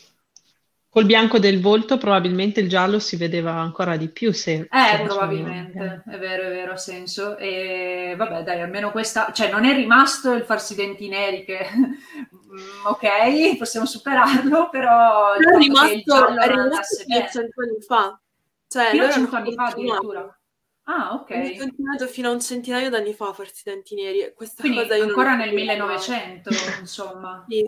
[0.94, 5.02] Col bianco del volto probabilmente il giallo si vedeva ancora di più se, Eh, se
[5.04, 7.38] probabilmente, è vero, è vero, ha senso.
[7.38, 12.86] E vabbè, dai, almeno questa, cioè non è rimasto il farsi denti neri che, mm,
[12.86, 17.32] ok, possiamo superarlo, però è rimasto, è rimasto andasse fino a bene.
[17.32, 18.22] cento anni fa.
[18.68, 20.40] Cioè, Fino a loro hanno 100 anni fa addirittura.
[20.84, 21.32] Ah, ok.
[21.32, 24.32] Hanno continuato fino a un centinaio d'anni fa a farsi denti neri.
[24.36, 27.46] Questa Quindi cosa io ancora nel sapevo, ma- 1900, insomma.
[27.48, 27.64] Sì.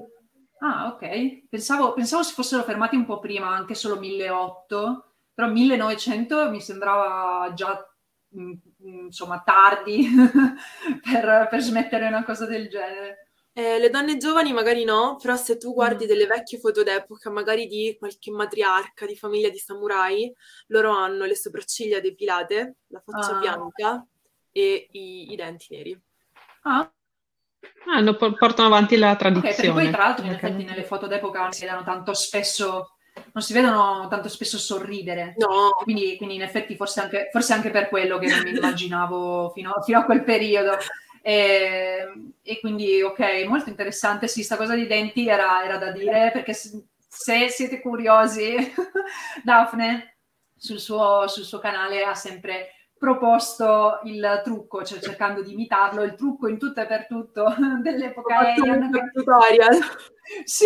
[0.67, 1.47] Ah, ok.
[1.49, 7.53] Pensavo, pensavo si fossero fermati un po' prima, anche solo 1800, però 1900 mi sembrava
[7.53, 7.77] già,
[8.37, 8.51] mm,
[8.83, 10.07] mm, insomma, tardi
[11.03, 13.29] per, per smettere una cosa del genere.
[13.57, 16.07] Eh, le donne giovani magari no, però se tu guardi Mm.
[16.07, 20.31] delle vecchie foto d'epoca, magari di qualche matriarca di famiglia di samurai,
[20.67, 23.35] loro hanno le sopracciglia depilate, la faccia Ah.
[23.35, 24.05] bianca
[24.51, 26.01] e i, i denti neri.
[26.65, 26.91] Ah,
[27.87, 29.71] Ah, hanno- portano avanti la perché tradizione.
[29.83, 32.95] poi tra l'altro in Perché- effetti nelle foto d'epoca non si vedono tanto spesso,
[33.33, 35.35] non si vedono tanto spesso sorridere.
[35.37, 39.51] No, Quindi, quindi in effetti forse anche, forse anche per quello che non mi immaginavo
[39.53, 40.77] fino, fino a quel periodo.
[41.21, 42.07] E,
[42.43, 44.27] e quindi, ok, molto interessante.
[44.27, 48.55] Sì, sta cosa dei denti era, era da dire, perché se, se siete curiosi,
[49.43, 50.17] Daphne
[50.57, 56.15] sul suo, sul suo canale ha sempre proposto il trucco, cioè cercando di imitarlo, il
[56.15, 59.77] trucco in tutto e per tutto dell'epoca Heian, che- tutorial.
[60.43, 60.65] si,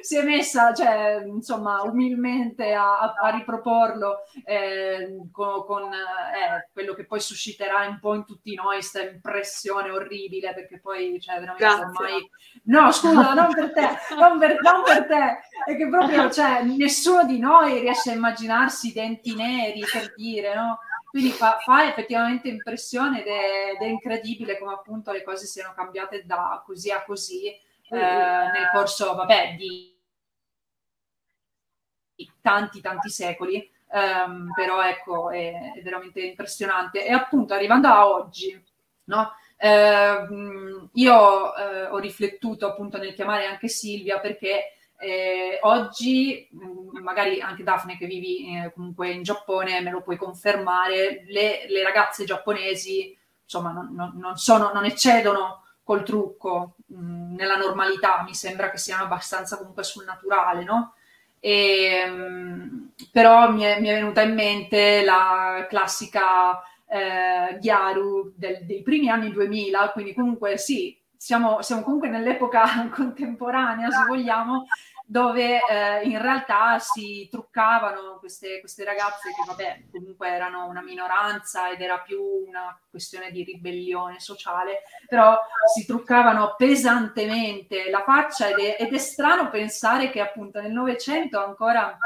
[0.00, 7.06] si è messa, cioè, insomma, umilmente a, a- riproporlo eh, con, con, eh, quello che
[7.06, 11.84] poi susciterà un po' in tutti noi questa impressione orribile, perché poi, cioè, veramente Grazie.
[11.84, 12.30] ormai...
[12.64, 17.24] No, scusa, non per te, non per, non per te, è che proprio, cioè, nessuno
[17.24, 20.78] di noi riesce a immaginarsi i denti neri, per dire, no?
[21.10, 25.74] Quindi fa, fa effettivamente impressione ed è, ed è incredibile come appunto le cose siano
[25.74, 27.58] cambiate da così a così eh,
[27.90, 29.98] nel corso, vabbè, di
[32.40, 33.68] tanti, tanti secoli.
[33.92, 37.04] Ehm, però ecco, è, è veramente impressionante.
[37.04, 38.62] E appunto, arrivando a oggi,
[39.04, 39.32] no?
[39.56, 47.40] Ehm, io eh, ho riflettuto appunto nel chiamare anche Silvia perché eh, oggi, mh, magari
[47.40, 52.24] anche Daphne che vivi eh, comunque in Giappone, me lo puoi confermare, le, le ragazze
[52.24, 58.78] giapponesi insomma non, non- sono, non eccedono col trucco mh, nella normalità, mi sembra che
[58.78, 60.94] siano abbastanza comunque sul naturale, no?
[61.40, 68.64] E, mh, però mi è, mi è venuta in mente la classica eh, Gyaru del-
[68.66, 74.64] dei primi anni 2000, quindi comunque sì, siamo, siamo comunque nell'epoca contemporanea, se vogliamo,
[75.04, 81.70] dove eh, in realtà si truccavano queste, queste ragazze che, vabbè, comunque erano una minoranza
[81.70, 85.38] ed era più una questione di ribellione sociale, però
[85.74, 91.38] si truccavano pesantemente la faccia ed è, ed è strano pensare che appunto nel Novecento
[91.38, 91.98] ancora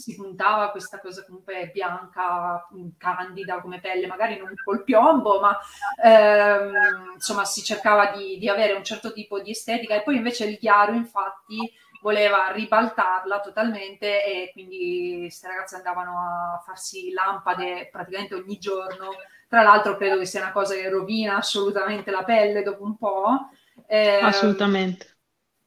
[0.00, 2.66] si puntava questa cosa comunque bianca,
[2.98, 5.58] candida come pelle, magari non col piombo, ma
[6.02, 10.46] ehm, insomma si cercava di, di avere un certo tipo di estetica e poi invece
[10.46, 11.70] il chiaro infatti
[12.02, 19.10] voleva ribaltarla totalmente e quindi queste ragazze andavano a farsi lampade praticamente ogni giorno.
[19.48, 23.50] Tra l'altro credo che sia una cosa che rovina assolutamente la pelle dopo un po'.
[23.86, 25.09] Ehm, Assolutamente.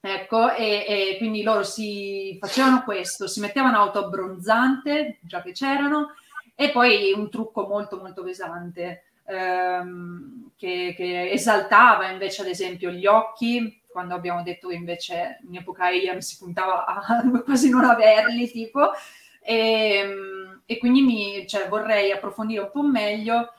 [0.05, 6.13] Ecco, e, e quindi loro si facevano questo, si mettevano auto abbronzante, già che c'erano,
[6.55, 13.05] E poi un trucco molto molto pesante ehm, che, che, esaltava invece ad esempio gli
[13.05, 18.51] occhi, quando abbiamo detto che invece in epoca IAM si puntava a quasi non averli,
[18.51, 18.91] tipo,
[19.39, 23.53] e, ehm, e quindi mi, cioè, vorrei approfondire un po' meglio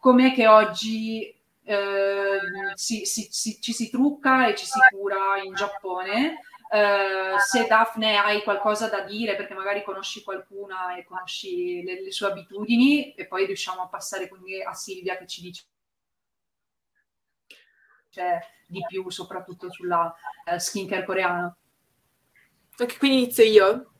[0.00, 1.32] com'è che oggi
[1.64, 2.38] eh,
[2.74, 6.40] si, si, si, ci si trucca e ci si cura in Giappone.
[6.70, 12.12] Uh, se Daphne hai qualcosa da dire perché magari conosci qualcuna e conosci le, le,
[12.12, 15.64] sue abitudini e poi riusciamo a passare quindi a Silvia che ci dice
[18.66, 20.14] di più soprattutto sulla
[20.46, 21.56] uh, skincare coreana.
[22.78, 23.92] Ok, quindi inizio io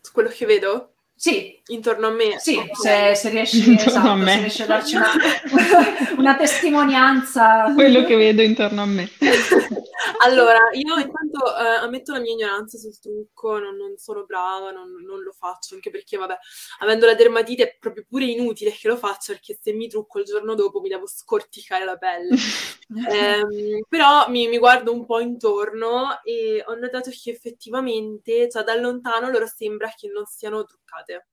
[0.00, 0.94] su quello che vedo?
[1.14, 1.57] Sì.
[1.68, 2.38] Intorno a me?
[2.38, 5.12] Sì, se, se, riesci, esatto, se riesci a darci una,
[6.16, 7.72] una, testimonianza.
[7.74, 9.08] Quello che vedo intorno a me.
[10.24, 14.90] allora, io intanto eh, ammetto la mia ignoranza sul trucco, non, non sono brava, non,
[15.04, 16.36] non, lo faccio, anche perché, vabbè,
[16.80, 20.24] avendo la dermatite è proprio pure inutile che lo faccia, perché se mi trucco il
[20.24, 22.34] giorno dopo mi devo scorticare la pelle.
[23.10, 28.74] eh, però mi, mi, guardo un po' intorno e ho notato che effettivamente, cioè da
[28.74, 31.26] lontano loro sembra che non siano truccati puntate.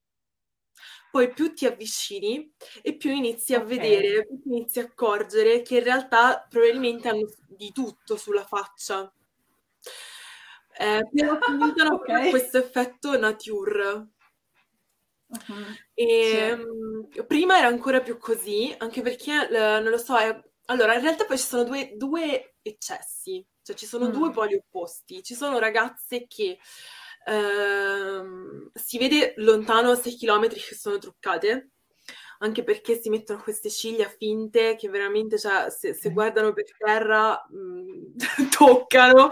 [1.15, 3.69] Poi più ti avvicini e più inizi a okay.
[3.69, 9.09] vedere, più inizi a accorgere che in realtà probabilmente hanno di tutto sulla faccia.
[10.77, 12.29] Eh, però aiutano okay.
[12.29, 14.07] questo effetto nature.
[15.27, 15.65] Uh-huh.
[15.93, 20.37] E, um, prima era ancora più così, anche perché, uh, non lo so, è...
[20.65, 24.11] allora in realtà poi ci sono due, due eccessi, cioè ci sono mm.
[24.11, 25.23] due poli opposti.
[25.23, 26.59] Ci sono ragazze che
[27.27, 31.71] Ehm, si vede lontano a 6 km che sono truccate,
[32.39, 37.43] anche perché si mettono queste ciglia finte che veramente, cioè, se, se guardano per terra,
[37.49, 38.17] mh, mm,
[38.57, 39.29] toccano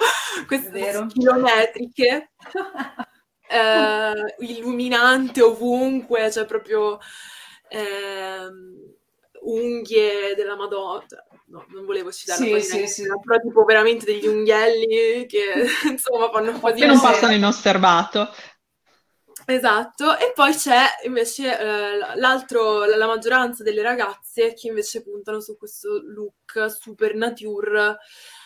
[0.47, 2.31] queste chilometriche.
[3.49, 6.97] eh, illuminante ovunque, cioè proprio
[7.67, 8.47] eh,
[9.41, 11.05] unghie della Madonna.
[11.53, 13.03] No, non volevo citare sì, sì, sì.
[13.23, 16.81] però tipo veramente degli unghielli che insomma fanno un po' di...
[16.81, 18.27] Che non passano inosservato.
[19.45, 25.41] Esatto, e poi c'è invece eh, l'altro, la, la, maggioranza delle ragazze che invece puntano
[25.41, 27.97] su questo look super nature,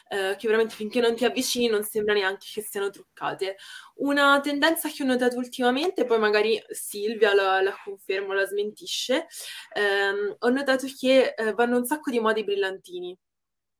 [0.09, 3.57] eh, che veramente finché non ti avvicini non sembra neanche che siano truccate.
[3.95, 9.27] Una tendenza che ho notato ultimamente, poi magari Silvia la, la conferma, la smentisce,
[9.73, 13.17] ehm, ho notato che eh, vanno un sacco di moda i brillantini.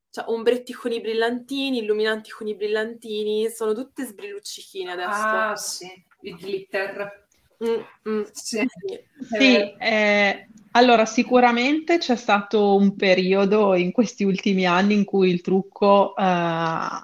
[0.09, 5.09] Cioè, ombretti con i brillantini, illuminanti con i brillantini, sono tutte sbrilluccichine adesso.
[5.09, 7.27] Ah, sì il glitter.
[7.63, 8.23] Mm, mm.
[8.33, 8.63] Sì,
[9.19, 15.41] sì eh, allora sicuramente c'è stato un periodo in questi ultimi anni in cui il
[15.41, 17.03] trucco uh, ha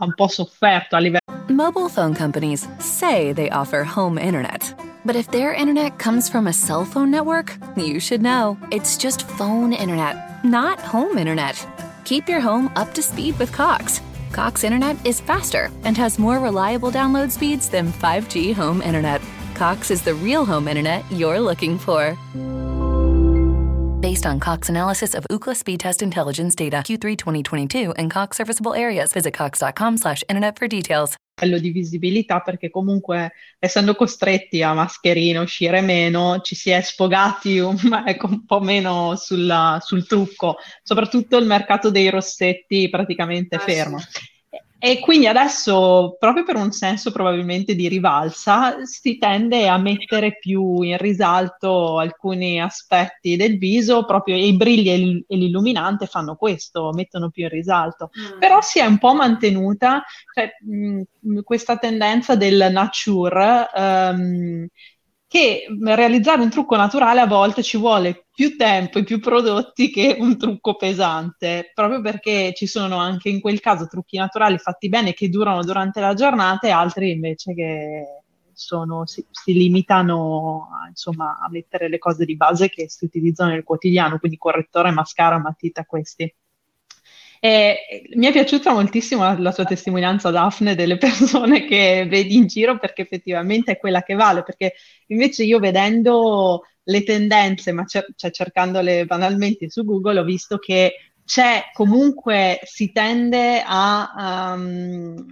[0.00, 1.20] un po' sofferto a livello.
[1.48, 4.74] Mobile phone companies say they offer home internet.
[5.04, 8.58] But if their internet comes from a cell phone network, you should know.
[8.70, 11.56] It's just phone internet, not home internet.
[12.04, 14.00] Keep your home up to speed with Cox.
[14.32, 19.22] Cox Internet is faster and has more reliable download speeds than 5G home internet.
[19.54, 22.18] Cox is the real home internet you're looking for.
[24.16, 28.72] Based on Cox analysis of Ookla speed test intelligence data Q3 2022 and Cox serviceable
[28.72, 31.16] areas, visit cox.com/internet for details.
[31.60, 37.76] di visibilità perché comunque essendo costretti a mascherina uscire meno ci si è sfogati un,
[38.06, 43.98] ecco, un po' meno sulla, sul trucco soprattutto il mercato dei rossetti praticamente ah, fermo
[43.98, 44.06] sì.
[44.86, 50.80] E quindi adesso, proprio per un senso probabilmente di rivalsa, si tende a mettere più
[50.82, 57.42] in risalto alcuni aspetti del viso, proprio i brilli e l'illuminante fanno questo, mettono più
[57.42, 58.10] in risalto.
[58.16, 58.38] Mm.
[58.38, 63.68] Però si è un po' mantenuta cioè, mh, questa tendenza del nature.
[63.74, 64.68] Um,
[65.28, 70.16] che realizzare un trucco naturale a volte ci vuole più tempo e più prodotti che
[70.18, 75.14] un trucco pesante, proprio perché ci sono anche in quel caso trucchi naturali fatti bene
[75.14, 78.04] che durano durante la giornata e altri invece che
[78.52, 83.64] sono, si, si, limitano insomma, a mettere le cose di base che si utilizzano nel
[83.64, 86.32] quotidiano, quindi correttore, mascara, matita, questi.
[87.40, 92.46] E mi è piaciuta moltissimo la, la tua testimonianza, Daphne, delle persone che vedi in
[92.46, 94.74] giro perché effettivamente è quella che vale, perché
[95.08, 101.12] invece io vedendo le tendenze, ma cer- cioè cercandole banalmente su Google, ho visto che
[101.24, 104.54] c'è comunque, si tende a...
[104.56, 105.26] Um,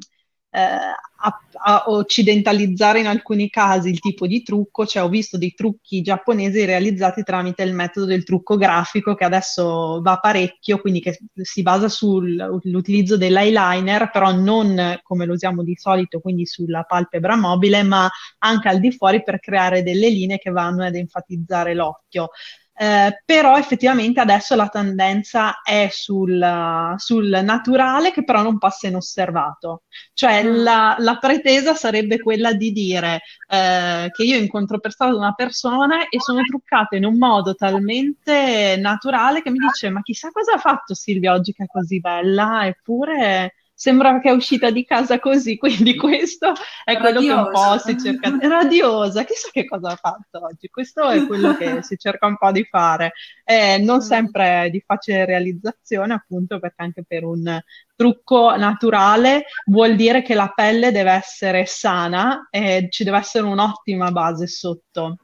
[0.58, 6.02] a, a occidentalizzare in alcuni casi il tipo di trucco, cioè ho visto dei trucchi
[6.02, 11.62] giapponesi realizzati tramite il metodo del trucco grafico che adesso va parecchio, quindi che si
[11.62, 18.08] basa sull'utilizzo dell'eyeliner, però non come lo usiamo di solito, quindi sulla palpebra mobile, ma
[18.38, 22.30] anche al di fuori per creare delle linee che vanno ad enfatizzare l'occhio.
[22.76, 29.84] Eh, però effettivamente adesso la tendenza è sul, sul, naturale che però non passa inosservato.
[30.12, 30.56] Cioè mm.
[30.56, 36.08] la, la, pretesa sarebbe quella di dire eh, che io incontro per strada una persona
[36.08, 40.58] e sono truccata in un modo talmente naturale che mi dice ma chissà cosa ha
[40.58, 45.56] fatto Silvia oggi che è così bella, eppure sembra che è uscita di casa così,
[45.58, 46.52] quindi questo
[46.84, 48.36] è quello che un po' si cerca.
[48.40, 50.68] Radiosa, chissà che cosa ha fatto oggi.
[50.68, 53.12] Questo è quello che si cerca un po' di fare.
[53.44, 54.00] Eh, non mm.
[54.00, 57.60] sempre di facile realizzazione, appunto, perché anche per un
[57.96, 64.10] trucco naturale vuol dire che la pelle deve essere sana e ci deve essere un'ottima
[64.12, 65.18] base sotto.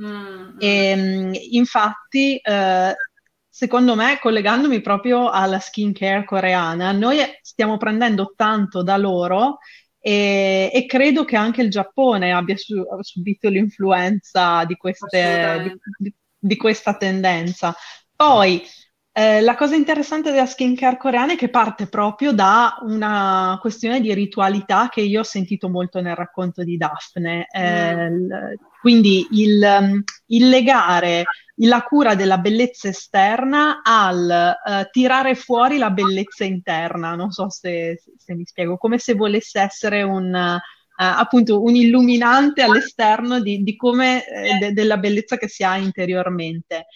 [0.00, 0.56] Mm.
[0.58, 2.94] E, ehm, infatti, eh,
[3.56, 9.60] secondo me, collegandomi proprio alla skincare coreana, noi stiamo prendendo tanto da loro
[9.98, 16.56] e, e credo che anche il Giappone abbia su, subito l'influenza di, queste, di, di
[16.58, 17.74] questa tendenza.
[18.14, 18.62] Poi,
[19.12, 24.12] eh, la cosa interessante della skincare coreana è che parte proprio da una questione di
[24.12, 27.46] ritualità che io ho sentito molto nel racconto di Daphne.
[27.50, 28.32] Eh, mm.
[28.82, 31.24] quindi il, il legare
[31.60, 37.14] la cura della bellezza esterna al uh, tirare fuori la bellezza interna.
[37.14, 40.58] Non so se, se, mi spiego, come se volesse essere un, uh,
[40.96, 46.86] appunto un illuminante all'esterno di, di come uh, de- della bellezza che si ha interiormente.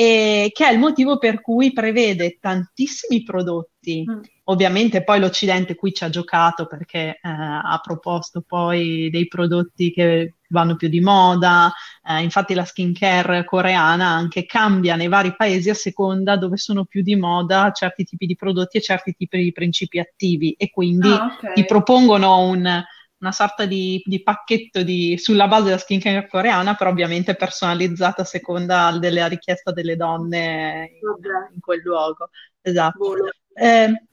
[0.00, 4.02] E che è il motivo per cui prevede tantissimi prodotti.
[4.10, 4.20] Mm.
[4.44, 10.76] Ovviamente poi l'Occidente qui ci ha giocato perché ha proposto poi dei prodotti che vanno
[10.76, 11.70] più di moda,
[12.02, 17.02] eh, infatti la skincare coreana anche cambia nei vari paesi a seconda dove sono più
[17.02, 21.36] di moda certi tipi di prodotti e certi tipi di principi attivi e quindi ah,
[21.36, 21.52] okay.
[21.52, 22.82] ti propongono un,
[23.20, 28.24] una sorta di, di pacchetto di, sulla base della skincare coreana, però ovviamente personalizzata a
[28.24, 32.30] seconda della richiesta delle donne in, in quel luogo.
[32.62, 33.16] Esatto.
[33.52, 34.04] Eh,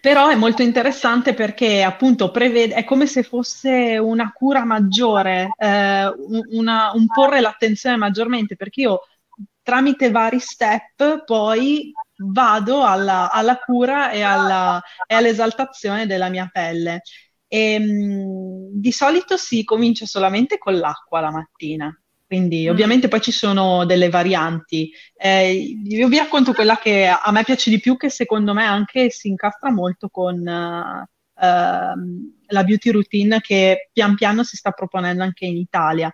[0.00, 6.12] però è molto interessante perché appunto prevede, è come se fosse una cura maggiore, eh,
[6.52, 9.00] una, un porre l'attenzione maggiormente, perché io
[9.62, 17.02] tramite vari step poi vado alla, alla cura e, alla, e, all'esaltazione della mia pelle.
[17.52, 21.92] E, ehm, di solito si comincia solamente con l'acqua la mattina.
[22.24, 22.70] Quindi mm.
[22.70, 24.92] ovviamente poi ci sono delle varianti.
[25.16, 25.52] Eh,
[25.84, 29.26] io vi racconto quella che a me piace di più, che secondo me anche si
[29.26, 31.42] incastra molto con uh,
[32.46, 36.12] la beauty routine che pian piano si sta proponendo anche in Italia.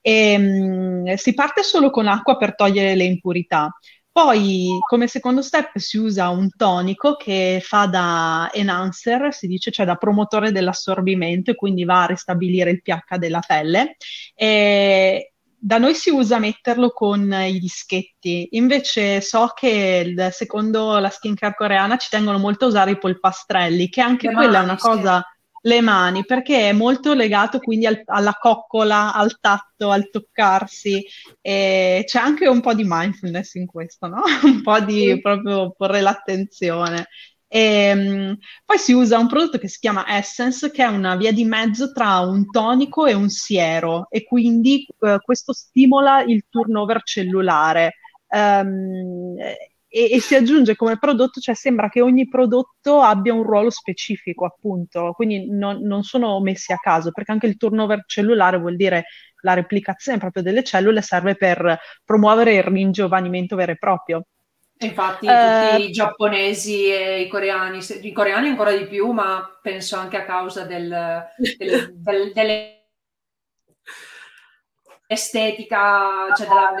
[0.00, 3.70] E, um, si parte solo con acqua per togliere le impurità.
[4.18, 9.86] Poi, come secondo step, si usa un tonico che fa da enhancer, si dice, cioè
[9.86, 13.96] da promotore dell'assorbimento e quindi va a ristabilire il pH della pelle.
[14.34, 21.10] E, da noi si usa metterlo con i dischetti, invece so che il, secondo la
[21.10, 24.76] skincare coreana ci tengono molto a usare i polpastrelli, che anche le quella è una
[24.78, 25.24] cosa.
[25.62, 31.04] Le mani, perché è molto legato quindi al, alla coccola, al tatto, al toccarsi,
[31.40, 34.22] e c'è anche un po' di mindfulness in questo, no?
[34.44, 35.20] un po' di sì.
[35.20, 37.08] proprio porre l'attenzione.
[37.50, 41.32] E, um, poi si usa un prodotto che si chiama Essence, che è una via
[41.32, 47.02] di mezzo tra un tonico e un siero, e quindi uh, questo stimola il turnover
[47.02, 47.94] cellulare.
[48.28, 49.36] Um,
[49.88, 54.44] e, e, si aggiunge come prodotto, cioè sembra che ogni prodotto abbia un ruolo specifico,
[54.44, 59.06] appunto, quindi non, non sono messi a caso, perché anche il turnover cellulare vuol dire
[59.42, 64.26] la replicazione proprio delle cellule serve per promuovere il ringiovanimento vero e proprio.
[64.80, 69.96] Infatti eh, tutti i giapponesi e i coreani, i coreani ancora di più, ma penso
[69.96, 71.24] anche a causa del,
[71.56, 72.32] del, del,
[75.08, 76.74] dell'estetica, cioè della,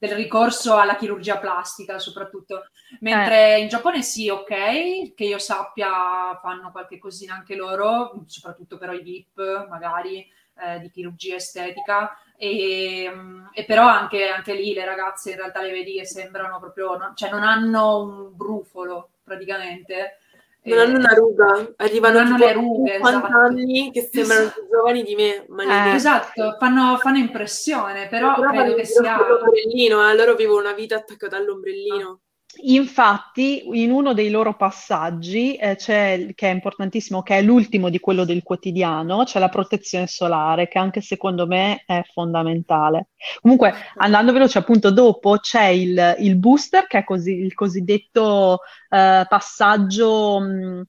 [0.00, 2.66] del, ricorso alla chirurgia plastica soprattutto.
[3.00, 3.60] Mentre eh.
[3.60, 9.02] in Giappone sì, ok, che io sappia fanno qualche cosina anche loro, soprattutto però i
[9.02, 10.26] VIP magari
[10.62, 15.60] eh, di chirurgia estetica, e, mm, e, però anche, anche, lì le ragazze in realtà
[15.60, 20.19] le vedi che sembrano proprio, no, cioè non hanno un brufolo praticamente.
[20.62, 23.38] Non hanno una ruga, arrivano non hanno le rughe, 50 esatto.
[23.38, 24.60] anni che sembrano esatto.
[24.60, 25.46] più giovani di me.
[25.46, 29.16] Eh, esatto, fanno, fanno, impressione, però, però credo che sia...
[29.26, 32.20] L'ombrellino, eh, loro vivono una vita attaccata all'ombrellino.
[32.62, 38.00] Infatti, in uno dei loro passaggi, eh, c'è, che è importantissimo, che è l'ultimo di
[38.00, 43.08] quello del quotidiano, c'è la protezione solare, che anche secondo me è fondamentale.
[43.40, 49.24] Comunque, andando veloce, appunto, dopo c'è il, il booster, che è così, il cosiddetto eh,
[49.28, 50.82] passaggio mh,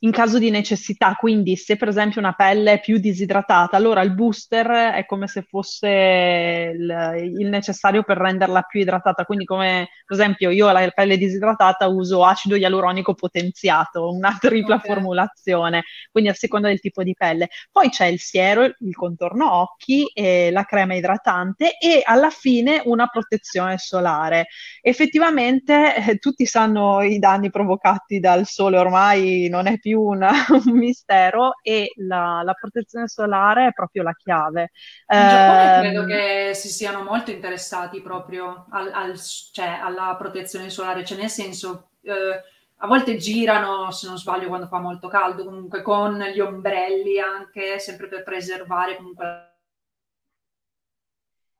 [0.00, 1.14] in caso di necessità.
[1.14, 5.42] Quindi, se per esempio una pelle è più disidratata, allora il booster è come se
[5.42, 9.24] fosse il, il necessario per renderla più idratata.
[9.24, 14.76] Quindi, come per esempio, io ho la pelle disidratata uso acido ialuronico potenziato, una tripla
[14.76, 14.92] okay.
[14.92, 17.48] formulazione, quindi a seconda del tipo di pelle.
[17.72, 23.06] Poi c'è il siero, il contorno occhi, e la crema idratante e alla fine una
[23.06, 24.46] protezione solare.
[24.80, 30.32] Effettivamente, eh, tutti sanno i danni provocati dal sole sole ormai non è più una,
[30.64, 34.70] un mistero e la, la, protezione solare è proprio la chiave.
[35.12, 39.18] In Giappone eh, credo che si siano molto interessati proprio al, al,
[39.52, 41.90] cioè, alla protezione solare, cioè nel senso...
[42.02, 47.18] Eh, a volte girano, se non sbaglio, quando fa molto caldo, comunque con gli ombrelli
[47.18, 49.56] anche, sempre per preservare comunque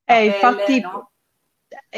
[0.04, 1.12] eh, pelle, infatti, no?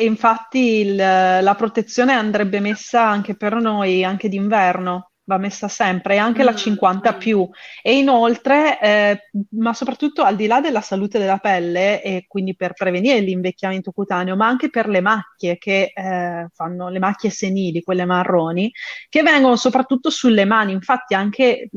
[0.01, 6.19] Infatti il, la protezione andrebbe messa anche per noi, anche d'inverno, va messa sempre, e
[6.19, 7.19] anche mm, la 50 mm.
[7.19, 7.49] più.
[7.83, 12.73] E inoltre, eh, ma soprattutto al di là della salute della pelle, e quindi per
[12.73, 18.07] prevenire l'invecchiamento cutaneo, ma anche per le macchie che eh, fanno le macchie senili, quelle
[18.07, 18.73] marroni,
[19.11, 20.73] che vengono soprattutto sulle mani.
[20.73, 21.69] Infatti, anche,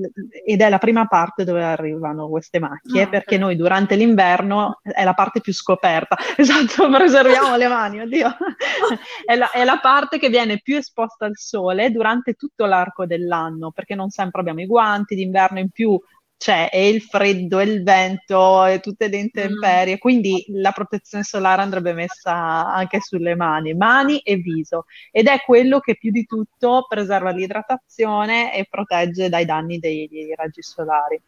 [0.45, 5.03] ed è la prima parte dove arrivano queste macchie, ah, perché noi durante l'inverno è
[5.03, 6.15] la parte più scoperta.
[6.41, 8.35] Esatto, preserviamo le mani, oddio.
[9.25, 13.40] è, la, è la parte che viene più esposta al sole durante tutto l'arco dell'anno
[13.41, 15.99] anno, perché non sempre abbiamo i guanti, d'inverno in più
[16.41, 19.97] c'è e il freddo e il vento e tutte le intemperie, mm.
[19.99, 25.79] quindi la protezione solare andrebbe messa anche sulle mani, mani e viso ed è quello
[25.79, 31.21] che più di tutto preserva l'idratazione e protegge dai danni dei, dei raggi solari.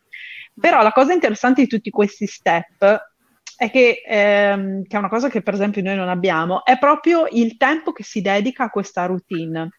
[0.59, 3.11] Però la cosa interessante di tutti questi step
[3.55, 7.27] è che, ehm, che è una cosa che per esempio noi non abbiamo, è proprio
[7.29, 9.69] il tempo che si dedica a questa routine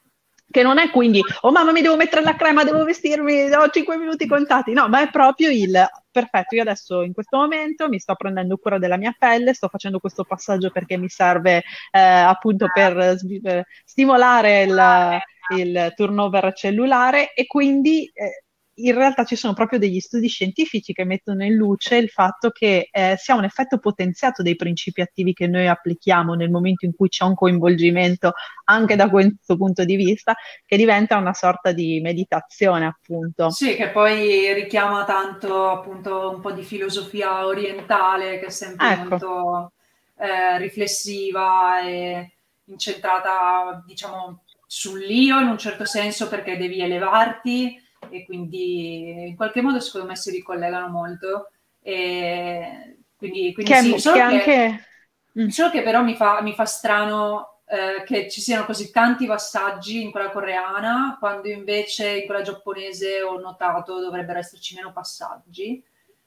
[0.54, 3.96] che non è quindi, oh mamma mi devo mettere la crema, devo vestirmi, ho 5
[3.96, 8.14] minuti contati, no, ma è proprio il, perfetto, io adesso in questo momento mi sto
[8.14, 12.96] prendendo cura della mia pelle, sto facendo questo passaggio perché mi serve eh, appunto per
[12.96, 15.18] eh, stimolare il,
[15.58, 18.43] il, turnover cellulare e quindi eh,
[18.76, 22.88] in realtà ci sono proprio degli studi scientifici che mettono in luce il fatto che
[22.90, 27.08] eh, sia un effetto potenziato dei principi attivi che noi applichiamo nel momento in cui
[27.08, 28.32] c'è un coinvolgimento
[28.64, 30.34] anche da questo punto di vista,
[30.66, 33.50] che diventa una sorta di meditazione, appunto.
[33.50, 39.08] Sì, che poi richiama tanto appunto un po' di filosofia orientale, che è sempre ecco.
[39.08, 39.72] molto
[40.18, 42.32] eh, riflessiva e
[42.64, 49.80] incentrata, diciamo, sull'io in un certo senso perché devi elevarti e quindi in qualche modo
[49.80, 51.50] secondo me si ricollegano molto.
[51.80, 54.84] E quindi, quindi che, sì, solo che, anche...
[55.38, 55.48] Mm.
[55.48, 60.02] solo che però mi fa, mi fa strano eh, che ci siano così tanti passaggi
[60.02, 65.82] in quella coreana, quando invece in quella giapponese ho notato dovrebbero esserci meno passaggi.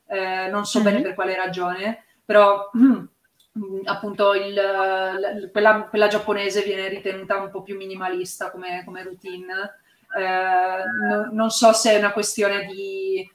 [0.08, 0.88] Eh, non so mm-hmm.
[0.88, 3.06] bene per quale ragione, però mm,
[3.86, 5.16] appunto il, la,
[5.52, 9.80] quella, quella, giapponese viene ritenuta un po' più minimalista come, come routine
[10.16, 13.30] eh, no, non so se è una questione di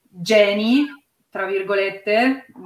[0.00, 0.86] geni,
[1.30, 2.64] tra virgolette, mm,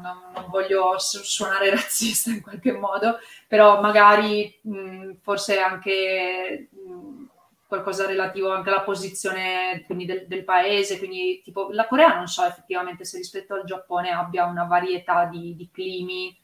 [0.00, 6.92] non, non, voglio suonare razzista in qualche modo, però magari mh, mm, forse anche mh,
[6.92, 7.24] mm,
[7.66, 13.04] qualcosa relativo anche alla posizione del, del, paese, quindi tipo la Corea non so effettivamente
[13.04, 16.38] se rispetto al Giappone abbia una varietà di, di climi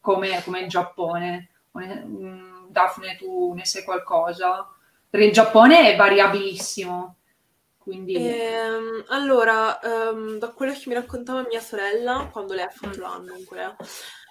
[0.00, 1.48] come, come, il Giappone.
[2.68, 4.68] Daphne, tu ne sai qualcosa?
[5.14, 7.18] Perché il Giappone è variabilissimo.
[7.78, 8.16] Quindi...
[8.16, 9.78] Ehm, allora,
[10.10, 13.00] um, da quello che mi raccontava mia sorella quando lei ha fatto mm.
[13.00, 13.76] l'anno in Corea,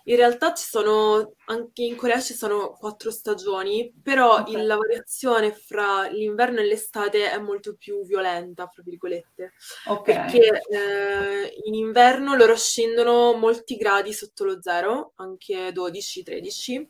[0.03, 4.55] in realtà ci sono, anche in Corea ci sono quattro stagioni, però okay.
[4.55, 9.53] il, la variazione fra l'inverno e l'estate è molto più violenta, fra virgolette.
[9.85, 10.15] Okay.
[10.15, 16.87] Perché eh, in inverno loro scendono molti gradi sotto lo zero, anche 12-13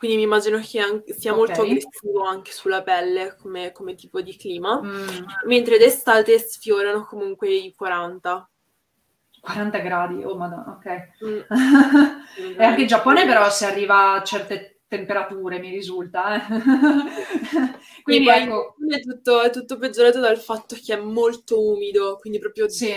[0.00, 1.44] quindi mi immagino che anche, sia okay.
[1.44, 5.08] molto aggressivo anche sulla pelle come, come tipo di clima, mm.
[5.44, 8.50] mentre d'estate sfiorano comunque i 40.
[9.42, 11.08] 40 gradi, oh madonna, ok.
[11.22, 11.40] Mm.
[12.58, 16.36] e anche in Giappone però si arriva a certe temperature, mi risulta.
[16.36, 16.60] Eh.
[18.02, 18.76] quindi ecco...
[18.88, 22.90] è, tutto, è tutto peggiorato dal fatto che è molto umido, quindi proprio sì.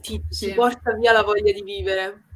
[0.00, 0.50] ti, sì.
[0.50, 2.26] ti porta via la voglia di vivere.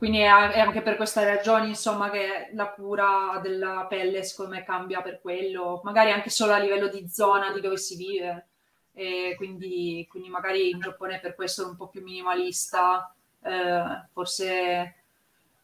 [0.00, 5.02] Quindi è, anche per queste ragioni, insomma, che la cura della pelle, secondo me, cambia
[5.02, 8.46] per quello, magari anche solo a livello di zona di dove si vive.
[8.94, 14.94] E quindi, quindi magari in Giappone per questo è un po' più minimalista, eh, forse...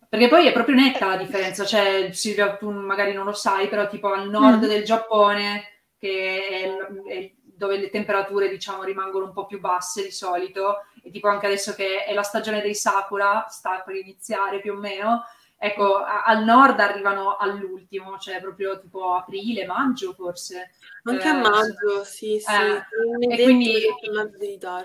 [0.06, 3.88] Perché poi è proprio netta la differenza, cioè Silvia, tu magari non lo sai, però
[3.88, 4.68] tipo al nord mm.
[4.68, 5.64] del Giappone,
[5.98, 6.76] che
[7.08, 11.28] è, è dove le temperature diciamo rimangono un po' più basse di solito e tipo
[11.28, 15.24] anche adesso che è la stagione dei sakura sta per iniziare più o meno
[15.58, 20.72] ecco a- al nord arrivano all'ultimo cioè proprio tipo aprile maggio forse.
[21.04, 22.52] Anche eh, a maggio sì sì.
[22.52, 23.72] Eh, e quindi,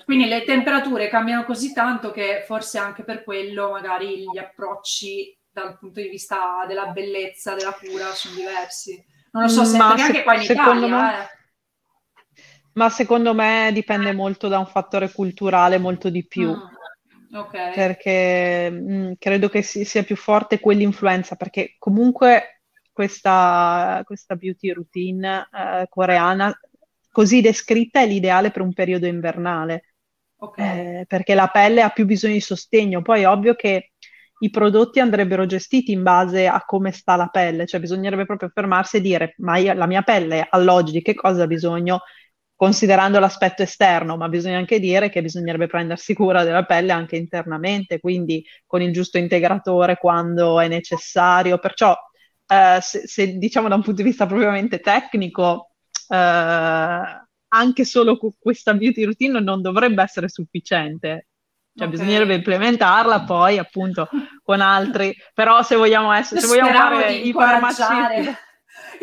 [0.06, 5.78] quindi le temperature cambiano così tanto che forse anche per quello magari gli approcci dal
[5.78, 9.04] punto di vista della bellezza della cura sono diversi.
[9.32, 11.24] Non lo so se perché se, anche qua in Italia me...
[11.24, 11.30] eh,
[12.74, 16.50] ma secondo me dipende molto da un fattore culturale molto di più.
[16.50, 17.74] Mm, okay.
[17.74, 22.62] Perché mh, mm, credo che si, sia più forte quell'influenza, perché comunque
[22.92, 26.58] questa, questa beauty routine eh, coreana
[27.12, 29.86] così descritta è l'ideale per un periodo invernale.
[30.38, 31.02] Okay.
[31.02, 33.02] Eh, perché la pelle ha più bisogno di sostegno.
[33.02, 33.92] Poi è ovvio che
[34.40, 38.98] i prodotti andrebbero gestiti in base a come sta la pelle, cioè bisognerebbe proprio fermarsi
[38.98, 42.02] e dire, ma io, la mia pelle all'oggi di che cosa ha bisogno?
[42.62, 48.00] Considerando l'aspetto esterno, ma bisogna anche dire che bisognerebbe prendersi cura della pelle anche internamente,
[48.00, 51.58] quindi con il giusto integratore quando è necessario.
[51.58, 51.98] Perciò,
[52.46, 55.72] eh, se, se, diciamo da un punto di vista propriamente tecnico,
[56.08, 61.30] eh, anche solo questa beauty routine non dovrebbe essere sufficiente.
[61.74, 61.98] Cioè, okay.
[61.98, 64.08] bisognerebbe implementarla poi appunto
[64.44, 68.38] con altri, però se vogliamo essere, se vogliamo fare i farmacisti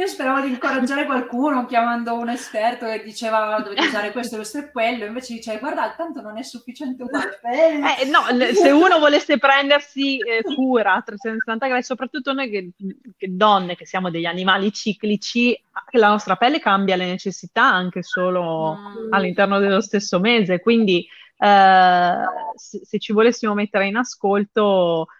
[0.03, 4.71] io speravo di incoraggiare qualcuno chiamando un esperto che diceva dovete usare questo, questo e
[4.71, 7.41] quello, invece dice guarda, tanto non è sufficiente uguale.
[7.43, 8.21] Eh, no,
[8.55, 12.71] se uno volesse prendersi eh, cura a 360 gradi, soprattutto noi che,
[13.17, 15.61] che, donne, che siamo degli animali ciclici,
[15.93, 19.13] la nostra pelle cambia le necessità anche solo mm.
[19.13, 21.05] all'interno dello stesso mese, quindi
[21.39, 22.15] eh,
[22.55, 25.18] se, se ci volessimo mettere in ascolto Ah,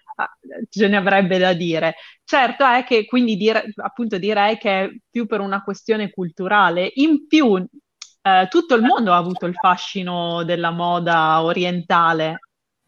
[0.69, 1.95] ce ne avrebbe da dire.
[2.25, 6.91] Certo è che quindi dire, appunto direi che è più per una questione culturale.
[6.95, 12.41] In più, eh, tutto il mondo ha avuto il fascino della moda orientale,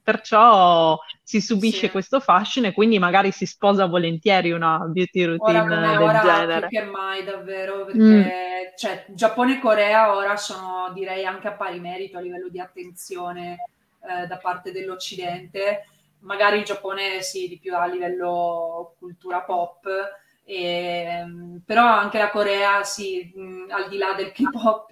[0.02, 1.90] perciò si subisce sì.
[1.90, 6.66] questo fascino e quindi magari si sposa volentieri una beauty routine ora del ora genere.
[6.66, 8.76] Più che mai, davvero, perché mm.
[8.76, 13.58] cioè, Giappone e Corea ora sono direi anche a pari merito a livello di attenzione
[14.00, 15.84] eh, da parte dell'Occidente
[16.20, 19.86] magari il Giappone sì, di più a livello cultura pop,
[20.44, 21.24] e,
[21.64, 23.32] però anche la Corea sì,
[23.68, 24.90] al di là del K-pop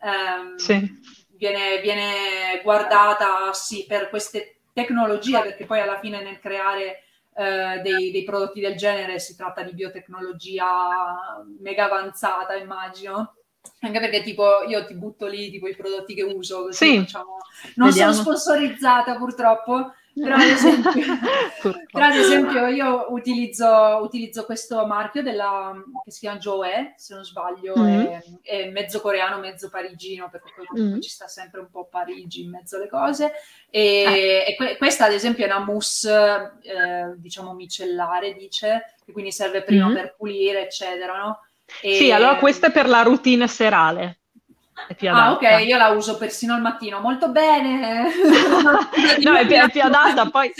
[0.00, 1.00] ehm, sì.
[1.36, 7.02] viene, viene, guardata sì, per queste tecnologie, perché poi alla fine nel creare
[7.36, 13.36] eh, dei, dei, prodotti del genere si tratta di biotecnologia mega avanzata, immagino.
[13.80, 16.98] Anche perché tipo io ti butto lì tipo i prodotti che uso, così sì.
[16.98, 17.36] diciamo,
[17.76, 18.12] non Vediamo.
[18.12, 20.92] sono sponsorizzata purtroppo, però ad esempio,
[21.90, 27.24] però ad esempio io utilizzo, utilizzo, questo marchio della, che si chiama Joe, se non
[27.24, 28.06] sbaglio, mm-hmm.
[28.06, 31.00] è, è, mezzo coreano, mezzo parigino, perché mm-hmm.
[31.00, 33.32] ci sta sempre un po' Parigi in mezzo alle cose.
[33.70, 34.44] E, eh.
[34.48, 39.62] e que- questa ad esempio è una mousse, eh, diciamo micellare, dice, che quindi serve
[39.62, 39.94] prima mm-hmm.
[39.94, 41.40] per pulire, eccetera, no?
[41.82, 41.94] E...
[41.96, 44.18] Sì, allora questa è per la routine serale.
[44.88, 45.48] È più adatta.
[45.48, 48.02] Ah, ok, io la uso persino al mattino, molto bene.
[49.22, 50.52] no, è più, è più, adatta, poi...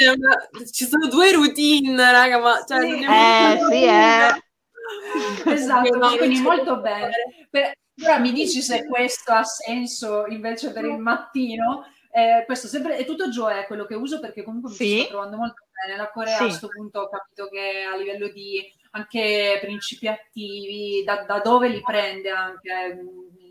[0.73, 2.65] Ci sono due routine, raga, ma...
[2.67, 3.05] Cioè, sì.
[3.05, 5.53] Eh, sì, è...
[5.53, 7.11] Esatto, no, quindi molto bene.
[7.51, 7.73] Per...
[8.03, 11.87] Ora mi dici se questo ha senso invece per il mattino.
[12.11, 15.01] Eh, questo sempre, è tutto Joe quello che uso perché comunque mi sì.
[15.01, 15.97] sto trovando molto bene.
[15.97, 16.43] La Corea sì.
[16.43, 18.63] a questo punto ho capito che a livello di
[18.93, 22.99] anche principi attivi, da, da dove li prende anche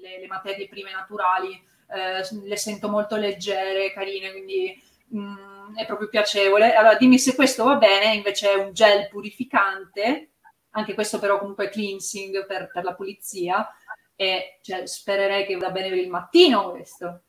[0.04, 1.54] le, le materie prime naturali,
[1.88, 6.74] eh, le sento molto leggere, carine, quindi mh, mm, è proprio piacevole.
[6.76, 10.32] Allora dimmi se questo va bene, invece è un gel purificante,
[10.72, 13.68] anche questo però comunque cleansing per, per la pulizia,
[14.16, 17.24] e cioè, spererei che vada bene per il mattino questo.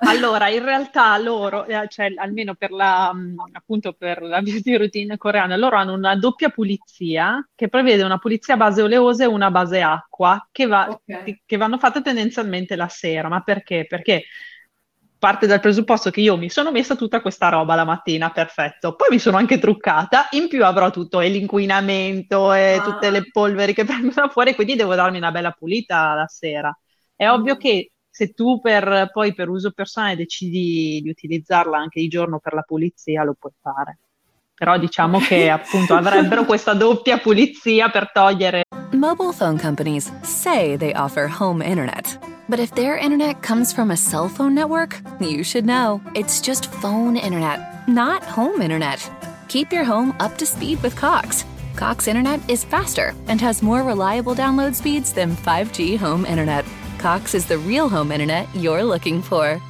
[0.00, 5.16] Allora, in realtà loro, eh, cioè almeno per la, mm, appunto per la beauty routine
[5.16, 9.50] coreana, loro hanno una doppia pulizia che prevede una pulizia a base oleosa e una
[9.50, 11.42] base acqua che, va, okay.
[11.44, 13.28] che vanno fatte tendenzialmente la sera.
[13.28, 13.86] Ma perché?
[13.88, 14.24] Perché
[15.18, 18.94] parte dal presupposto che io mi sono messa tutta questa roba la mattina, perfetto.
[18.94, 22.82] Poi mi sono anche truccata, in più avrò tutto e l'inquinamento e ah.
[22.82, 26.76] tutte le polveri che prendono fuori, quindi devo darmi una bella pulita la sera.
[27.16, 27.30] È mm.
[27.30, 32.40] ovvio che se tu per, poi per uso personale decidi di utilizzarla anche di giorno
[32.40, 33.98] per la pulizia, lo puoi fare.
[34.58, 38.62] però diciamo che appunto avrebbero questa doppia pulizia per togliere.
[38.90, 42.18] Mobile phone companies say they offer home internet.
[42.48, 46.00] But if their internet comes from a cell phone network, you should know.
[46.14, 48.98] It's just phone internet, not home internet.
[49.46, 51.44] Keep your home up to speed with Cox.
[51.76, 56.64] Cox internet is faster and has more reliable download speeds than 5G home internet.
[56.98, 59.60] Cox is the real home internet you're looking for.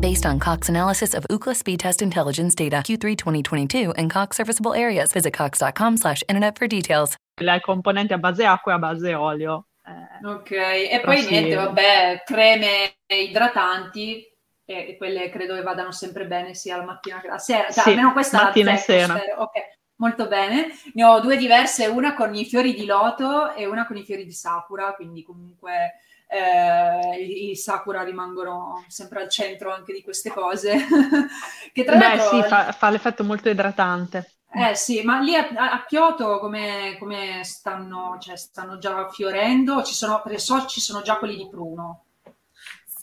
[0.00, 4.74] Based on Cox analysis of Ookla speed test intelligence data Q3 2022 and Cox serviceable
[4.74, 7.16] areas, visit cox.com/internet for details.
[7.40, 9.66] La componente a base acqua e a base olio.
[9.86, 11.30] Eh, ok, e poi sì.
[11.30, 14.24] niente, vabbè, creme idratanti
[14.64, 17.70] e quelle credo che vadano sempre bene sia la mattina che la sera.
[17.70, 19.14] Cioè, sì, almeno questa mattina e sera.
[19.36, 19.52] Ok,
[19.96, 20.68] molto bene.
[20.94, 24.24] Ne ho due diverse, una con i fiori di loto e una con i fiori
[24.24, 30.76] di sakura, quindi comunque eh, i, sakura rimangono sempre al centro anche di queste cose.
[31.72, 34.30] che tra Beh, sì, fa, fa l'effetto molto idratante.
[34.56, 39.82] Eh sì, ma lì a, a Kyoto come, come, stanno, cioè, stanno già fiorendo?
[39.82, 42.03] Ci sono, perché so ci sono già quelli di pruno.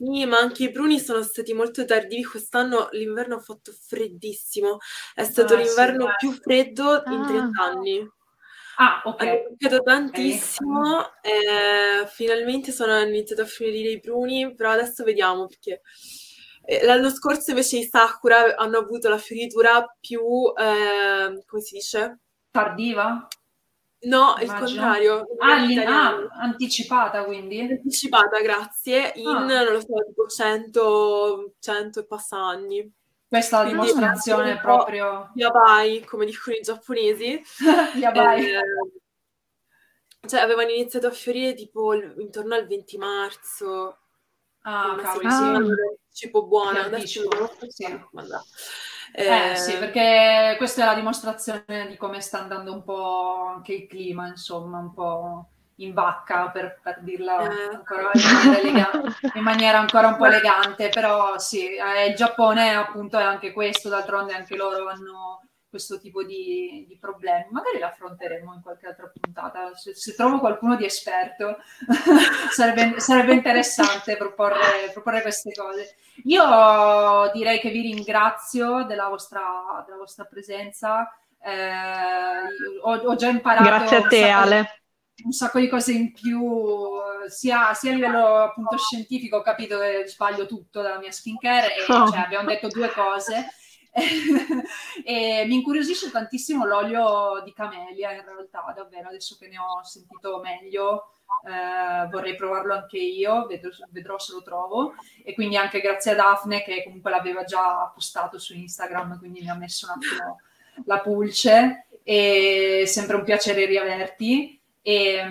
[0.04, 2.24] Sì, ma anche i pruni sono stati molto tardivi.
[2.24, 4.78] Quest'anno l'inverno ha fatto freddissimo.
[5.14, 8.12] È stato ah, l'inverno sì, più freddo in 30 anni.
[8.78, 9.22] Ah, ok.
[9.22, 10.98] Hanno picchiato tantissimo.
[10.98, 12.04] Okay.
[12.04, 15.82] Eh, finalmente sono iniziato a fiorire i pruni, però adesso vediamo perché
[16.66, 20.20] eh, l'anno scorso invece i Sakura hanno avuto la fioritura più,
[20.58, 22.22] eh, come si dice?
[22.50, 23.28] Tardiva?
[24.04, 24.54] No, Immagino.
[24.54, 25.26] il contrario.
[25.38, 27.62] Ah, in, ah, anticipata quindi?
[27.62, 29.46] Anticipata, grazie, in, ah.
[29.46, 32.94] non lo so, tipo 100, 100 e passa anni.
[33.28, 35.32] Questa quindi dimostrazione proprio...
[35.36, 37.42] Yabai, come dicono i giapponesi.
[37.96, 38.46] yabai.
[38.46, 38.62] Eh,
[40.28, 43.98] cioè, avevano iniziato a fiorire tipo intorno al 20 marzo.
[44.64, 46.80] Ah, cavolo, sì cibo buono.
[46.80, 47.28] Adesso
[47.68, 47.86] sì.
[49.14, 53.74] Eh, eh, sì, perché questa è la dimostrazione di come sta andando un po' anche
[53.74, 55.46] il clima, insomma, un po'
[55.76, 57.76] in vacca per, per dirla eh.
[57.76, 62.74] ancora in maniera, elegante, in maniera, ancora un po' elegante, però sì, eh, il Giappone
[62.76, 65.42] appunto è anche questo, d'altronde anche loro hanno
[65.72, 67.48] questo tipo di, di, problemi.
[67.50, 69.74] Magari l'affronteremo in qualche altra puntata.
[69.74, 71.58] Se, se trovo qualcuno di esperto,
[72.52, 75.96] sarebbe, sarebbe, interessante proporre, proporre, queste cose.
[76.26, 81.10] Io direi che vi ringrazio della vostra, della vostra presenza.
[81.42, 83.64] Eh, ho, ho, già imparato.
[83.64, 84.82] Grazie a te, Ale.
[85.24, 86.90] Un sacco di cose in più,
[87.28, 91.84] sia, sia, a livello appunto scientifico, ho capito che sbaglio tutto dalla mia skincare e
[91.88, 92.10] oh.
[92.10, 93.46] cioè, abbiamo detto due cose
[95.04, 100.40] e mi incuriosisce tantissimo l'olio di camelia in realtà, davvero, adesso che ne ho sentito
[100.40, 101.14] meglio.
[101.44, 104.94] Eh, vorrei provarlo anche io, vedrò, vedrò, se lo trovo.
[105.24, 109.50] E quindi anche grazie a Daphne che comunque l'aveva già postato su Instagram, quindi mi
[109.50, 110.40] ha messo un attimo
[110.86, 111.88] la pulce.
[112.04, 114.60] E sempre un piacere riaverti.
[114.82, 115.24] E,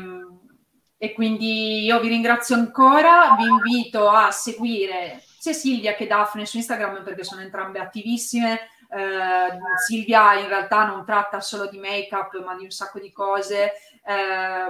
[0.98, 6.59] e quindi io vi ringrazio ancora, vi invito a seguire sia Silvia che Daphne su
[6.59, 8.61] Instagram perché sono entrambe attivissime.
[8.91, 13.72] Eh, Silvia in realtà non tratta solo di make-up ma di un sacco di cose,
[14.05, 14.66] eh,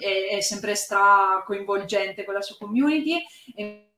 [0.00, 3.22] è, è, sempre stra coinvolgente con la sua community.
[3.54, 3.92] E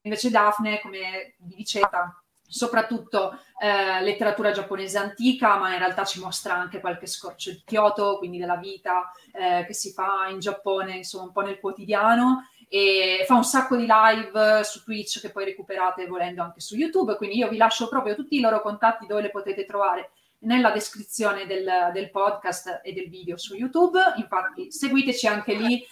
[0.00, 6.54] invece Daphne, come vi diceva, soprattutto eh, letteratura giapponese antica, ma in realtà ci mostra
[6.54, 11.24] anche qualche scorcio di Kyoto, quindi della vita eh, che si fa in Giappone, insomma,
[11.24, 16.06] un po' nel quotidiano e fa un sacco di live su Twitch che poi recuperate
[16.06, 19.30] volendo anche su YouTube, quindi io vi lascio proprio tutti i loro contatti dove le
[19.30, 20.10] potete trovare
[20.40, 25.86] nella descrizione del, del podcast e del video su YouTube, infatti seguiteci anche lì.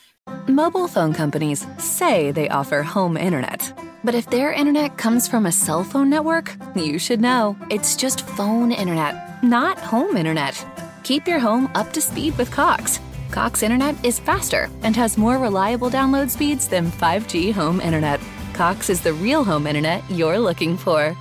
[0.48, 3.74] Mobile phone companies say they offer home internet.
[4.02, 7.56] But if their internet comes from a cell phone network, you should know.
[7.70, 10.64] It's just phone internet, not home internet.
[11.02, 13.00] Keep your home up to speed with Cox.
[13.30, 18.20] Cox Internet is faster and has more reliable download speeds than 5G home internet.
[18.54, 21.14] Cox is the real home internet you're looking for.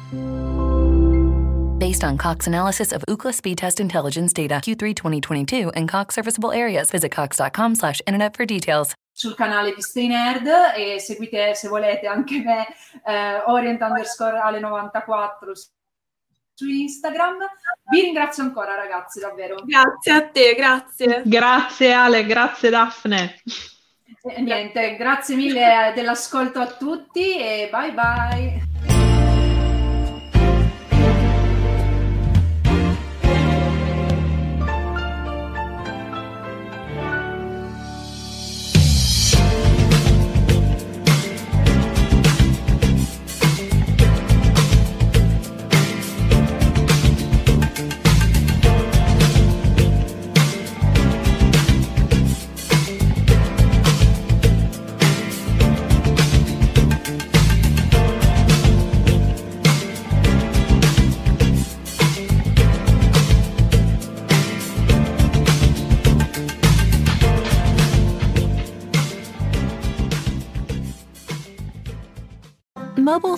[1.78, 6.52] Based on Cox analysis of Ookla speed test intelligence data Q3 2022 and Cox serviceable
[6.52, 8.96] areas, visit cox.com/internet for details.
[9.12, 10.46] Sul canale di Stay Nerd
[10.76, 12.68] e seguite se volete anche me
[13.06, 15.56] eh, Orient underscore Ale 94
[16.56, 17.38] su Instagram.
[17.92, 19.58] Vi ringrazio ancora ragazzi, davvero.
[19.64, 21.22] Grazie a te, grazie.
[21.26, 23.36] Grazie Ale, grazie Daphne.
[24.28, 28.75] E niente, grazie mille dell'ascolto a tutti e bye bye.